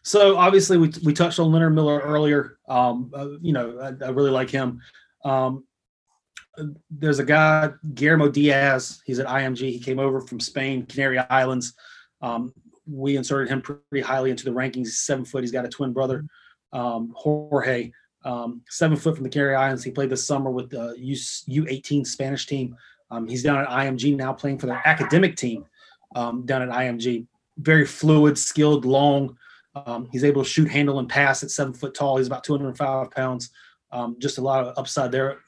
[0.03, 2.57] So obviously we, we touched on Leonard Miller earlier.
[2.67, 4.81] Um, uh, you know I, I, really like him.
[5.23, 5.65] Um,
[6.89, 9.01] there's a guy, Guillermo Diaz.
[9.05, 9.59] He's at IMG.
[9.71, 11.73] He came over from Spain, Canary Islands.
[12.21, 12.53] Um,
[12.89, 14.75] we inserted him pretty highly into the rankings.
[14.75, 15.43] He's seven foot.
[15.43, 16.25] He's got a twin brother,
[16.73, 17.91] um, Jorge,
[18.25, 19.83] um, seven foot from the Canary Islands.
[19.83, 22.75] He played this summer with the U, U18 Spanish team.
[23.09, 25.65] Um, he's down at IMG now playing for their academic team
[26.15, 27.27] um, down at IMG.
[27.57, 29.37] Very fluid, skilled, long.
[29.75, 32.17] Um, he's able to shoot, handle, and pass at seven foot tall.
[32.17, 33.51] He's about 205 pounds.
[34.19, 35.39] just a lot of upside there.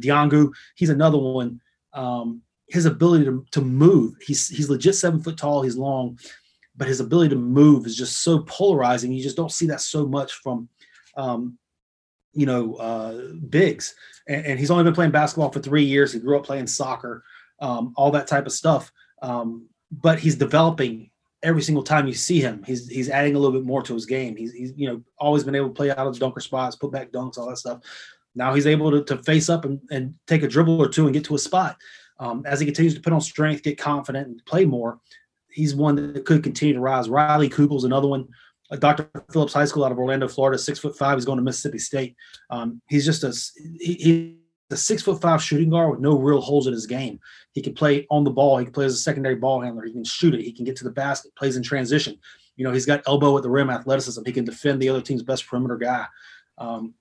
[0.00, 1.60] Diangu, he's another one.
[1.92, 6.18] Um, his ability to, to move, he's he's legit seven foot tall, he's long,
[6.76, 9.12] but his ability to move is just so polarizing.
[9.12, 10.68] You just don't see that so much from
[11.16, 11.58] um,
[12.34, 13.94] you know, uh, bigs.
[14.26, 16.12] And, and, he's only been playing basketball for three years.
[16.12, 17.22] He grew up playing soccer,
[17.60, 18.90] um, all that type of stuff.
[19.22, 21.10] Um, but he's developing
[21.42, 22.62] every single time you see him.
[22.64, 24.34] He's he's adding a little bit more to his game.
[24.36, 26.90] He's, he's you know always been able to play out of the dunker spots, put
[26.90, 27.80] back dunks, all that stuff.
[28.34, 31.14] Now he's able to, to face up and, and take a dribble or two and
[31.14, 31.76] get to a spot.
[32.18, 35.00] um, as he continues to put on strength, get confident, and play more,
[35.50, 37.08] he's one that could continue to rise.
[37.08, 38.28] Riley Kugel's another one.
[38.70, 39.10] Uh, Dr.
[39.30, 41.16] Phillips High School out of Orlando, Florida, six foot five.
[41.16, 42.16] He's going to Mississippi State.
[42.50, 43.32] Um, he's just a
[43.80, 44.34] he, he's
[44.70, 47.20] a six foot five shooting guard with no real holes in his game.
[47.52, 48.58] He can play on the ball.
[48.58, 49.84] He can play as a secondary ball handler.
[49.84, 50.42] He can shoot it.
[50.42, 51.34] He can get to the basket.
[51.36, 52.18] Plays in transition.
[52.56, 54.22] You know, he's got elbow at the rim athleticism.
[54.24, 56.06] He can defend the other team's best perimeter guy.
[56.56, 56.94] Um,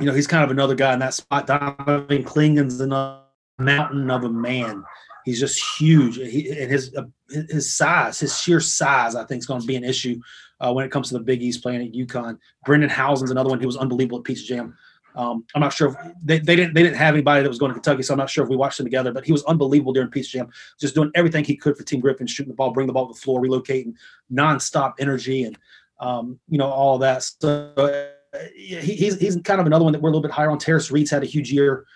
[0.00, 1.46] you know, he's kind of another guy in that spot.
[1.46, 3.22] Donovan Clingan's another
[3.58, 4.84] mountain of a man.
[5.24, 6.16] He's just huge.
[6.16, 9.76] He, and his uh, his size, his sheer size, I think is going to be
[9.76, 10.18] an issue
[10.60, 12.38] uh, when it comes to the Big East playing at UConn.
[12.64, 13.60] Brendan Housen's another one.
[13.60, 14.76] He was unbelievable at Peach Jam.
[15.14, 17.70] Um, I'm not sure if they, they didn't they didn't have anybody that was going
[17.70, 19.12] to Kentucky, so I'm not sure if we watched them together.
[19.12, 22.26] But he was unbelievable during Peach Jam, just doing everything he could for Team Griffin,
[22.26, 23.94] shooting the ball, bring the ball to the floor, relocating,
[24.32, 25.58] nonstop energy, and
[25.98, 27.24] um, you know all that.
[27.24, 28.12] So
[28.54, 30.58] he, he's he's kind of another one that we're a little bit higher on.
[30.58, 31.86] Tarris Reed's had a huge year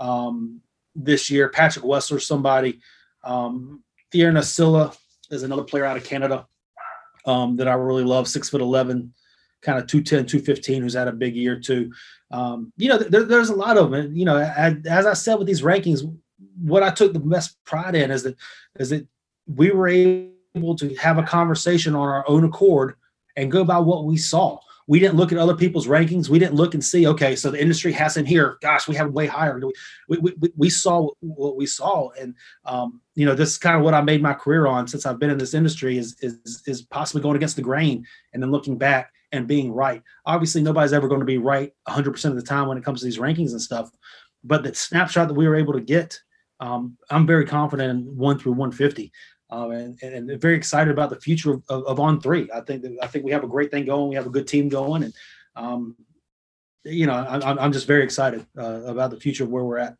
[0.00, 0.60] um,
[0.94, 1.48] this year.
[1.48, 2.80] Patrick Wessler, somebody.
[3.24, 4.92] Um, Thierry Silla
[5.30, 6.46] is another player out of Canada
[7.26, 8.28] um, that I really love.
[8.28, 9.12] Six foot eleven,
[9.62, 11.92] kind of 210, 215, who's had a big year too.
[12.30, 14.14] Um, you know, there, there's a lot of them.
[14.14, 16.02] You know, as I said with these rankings,
[16.60, 18.36] what I took the best pride in is that
[18.78, 19.06] is that
[19.46, 22.94] we were able to have a conversation on our own accord
[23.36, 24.58] and go by what we saw.
[24.86, 26.28] We didn't look at other people's rankings.
[26.28, 28.58] We didn't look and see, okay, so the industry has him here.
[28.60, 29.60] Gosh, we have way higher.
[30.08, 32.10] We, we, we, we saw what we saw.
[32.10, 35.06] And, um, you know, this is kind of what I made my career on since
[35.06, 38.50] I've been in this industry is, is, is possibly going against the grain and then
[38.50, 40.02] looking back and being right.
[40.26, 43.06] Obviously, nobody's ever going to be right 100% of the time when it comes to
[43.06, 43.90] these rankings and stuff.
[44.44, 46.18] But the snapshot that we were able to get,
[46.60, 49.10] um, I'm very confident in one through 150.
[49.52, 52.48] Um, and, and very excited about the future of, of, of, on three.
[52.54, 54.08] I think that, I think we have a great thing going.
[54.08, 55.14] We have a good team going, and
[55.56, 55.94] um,
[56.84, 59.96] you know, I, I'm just very excited uh, about the future of where we're at.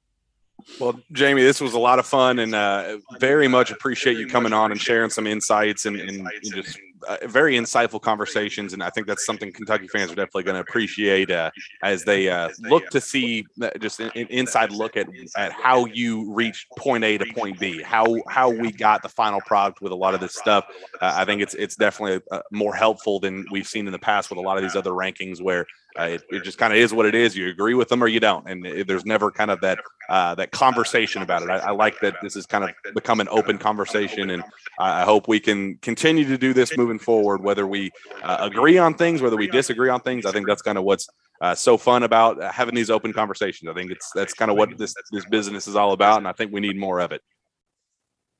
[0.80, 4.54] Well, Jamie, this was a lot of fun, and uh, very much appreciate you coming
[4.54, 6.78] on and sharing some insights and, and just
[7.08, 8.72] uh, very insightful conversations.
[8.72, 11.50] And I think that's something Kentucky fans are definitely going to appreciate uh,
[11.82, 13.44] as they uh, look to see
[13.80, 18.16] just an, inside look at, at how you reach point A to point B, how
[18.28, 20.64] how we got the final product with a lot of this stuff.
[21.00, 24.30] Uh, I think it's it's definitely uh, more helpful than we've seen in the past
[24.30, 25.66] with a lot of these other rankings where
[25.98, 27.36] uh, it, it, just kind of is what it is.
[27.36, 29.78] You agree with them or you don't, and it, there's never kind of that
[30.08, 31.50] uh, that conversation about it.
[31.50, 34.42] I, I, like that this has kind of become an open conversation, and
[34.78, 37.42] I hope we can continue to do this moving forward.
[37.42, 37.90] Whether we
[38.22, 41.08] uh, agree on things, whether we disagree on things, I think that's kind of what's
[41.40, 43.70] uh, so fun about having these open conversations.
[43.70, 46.32] I think it's that's kind of what this this business is all about, and I
[46.32, 47.20] think we need more of it.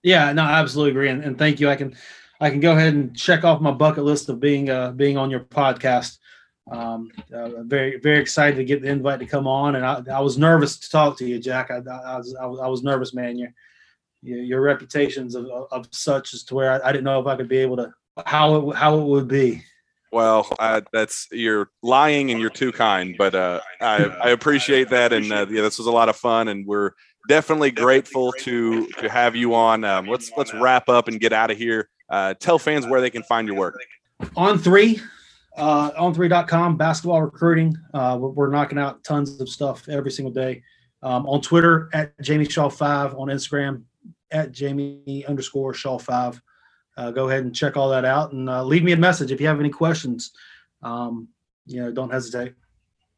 [0.03, 1.68] Yeah, no, I absolutely agree, and, and thank you.
[1.68, 1.96] I can
[2.40, 5.30] I can go ahead and check off my bucket list of being uh, being on
[5.30, 6.18] your podcast.
[6.70, 10.20] Um, uh, very, very excited to get the invite to come on, and I, I
[10.20, 11.70] was nervous to talk to you, Jack.
[11.70, 13.36] I, I, was, I was, I was nervous, man.
[13.36, 13.52] Your,
[14.22, 17.48] your, reputations of, of such as to where I, I, didn't know if I could
[17.48, 17.92] be able to
[18.24, 19.64] how it, how it would be.
[20.12, 20.46] Well,
[20.92, 25.46] that's you're lying and you're too kind, but uh, I, I appreciate that, and uh,
[25.48, 26.92] yeah, this was a lot of fun, and we're
[27.28, 29.84] definitely grateful to to have you on.
[29.84, 31.88] Um, let's let's wrap up and get out of here.
[32.10, 33.80] Uh, tell fans where they can find your work.
[34.36, 35.00] On three,
[35.57, 40.62] uh, on3.com basketball recruiting uh, we're, knocking out tons of stuff every single day.
[41.03, 43.82] Um, on twitter at jamie shaw 5 on instagram
[44.30, 46.40] at jamie underscore shaw 5
[46.96, 49.40] uh, go ahead and check all that out and uh, leave me a message if
[49.40, 50.32] you have any questions.
[50.82, 51.28] Um,
[51.66, 52.55] you know don't hesitate.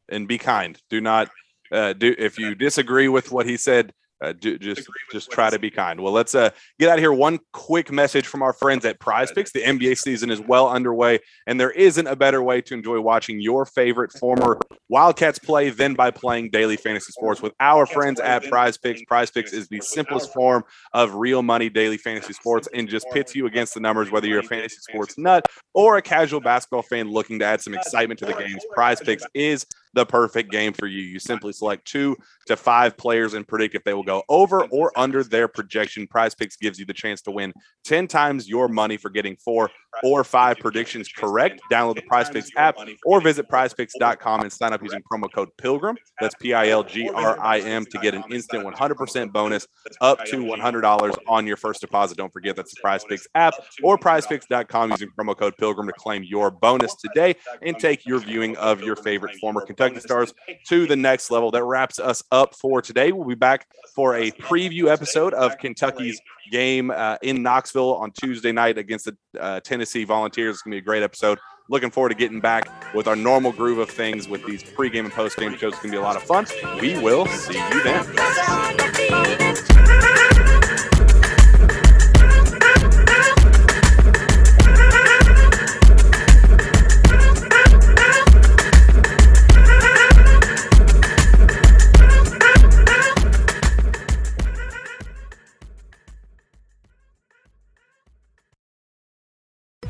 [0.09, 0.79] And be kind.
[0.89, 1.29] Do not
[1.71, 5.59] uh, do if you disagree with what he said uh, do, just just try to
[5.59, 5.99] be kind.
[5.99, 7.11] Well, let's uh, get out of here.
[7.11, 9.51] One quick message from our friends at Prize Picks.
[9.51, 13.39] The NBA season is well underway, and there isn't a better way to enjoy watching
[13.39, 14.57] your favorite former
[14.87, 19.03] Wildcats play than by playing daily fantasy sports with our friends at Prize Picks.
[19.03, 20.63] Prize Picks is the simplest form
[20.93, 24.39] of real money daily fantasy sports and just pits you against the numbers, whether you're
[24.39, 28.25] a fantasy sports nut or a casual basketball fan looking to add some excitement to
[28.25, 28.63] the games.
[28.73, 31.01] Prize Picks is the perfect game for you.
[31.01, 32.15] You simply select two
[32.47, 36.05] to five players and predict if they will go over or under their projection.
[36.05, 37.53] Prize Picks gives you the chance to win
[37.85, 39.71] 10 times your money for getting four
[40.03, 41.61] or five predictions correct.
[41.71, 42.75] Download the Prize Picks app
[43.05, 45.95] or visit prizepicks.com and sign up using promo code PILGRIM.
[46.19, 49.67] That's P I L G R I M to get an instant 100% bonus
[50.01, 52.17] up to $100 on your first deposit.
[52.17, 56.23] Don't forget that's the Prize Picks app or prizepicks.com using promo code PILGRIM to claim
[56.23, 60.33] your bonus today and take your viewing of your favorite former Kentucky Stars
[60.67, 61.51] to the next level.
[61.51, 63.11] That wraps us up for today.
[63.11, 66.19] We'll be back for a preview episode of Kentucky's
[66.51, 70.55] game uh, in Knoxville on Tuesday night against the uh, Tennessee Volunteers.
[70.55, 71.39] It's going to be a great episode.
[71.67, 75.11] Looking forward to getting back with our normal groove of things with these pregame and
[75.11, 75.73] postgame shows.
[75.73, 76.45] It's going to be a lot of fun.
[76.79, 79.65] We will see you then.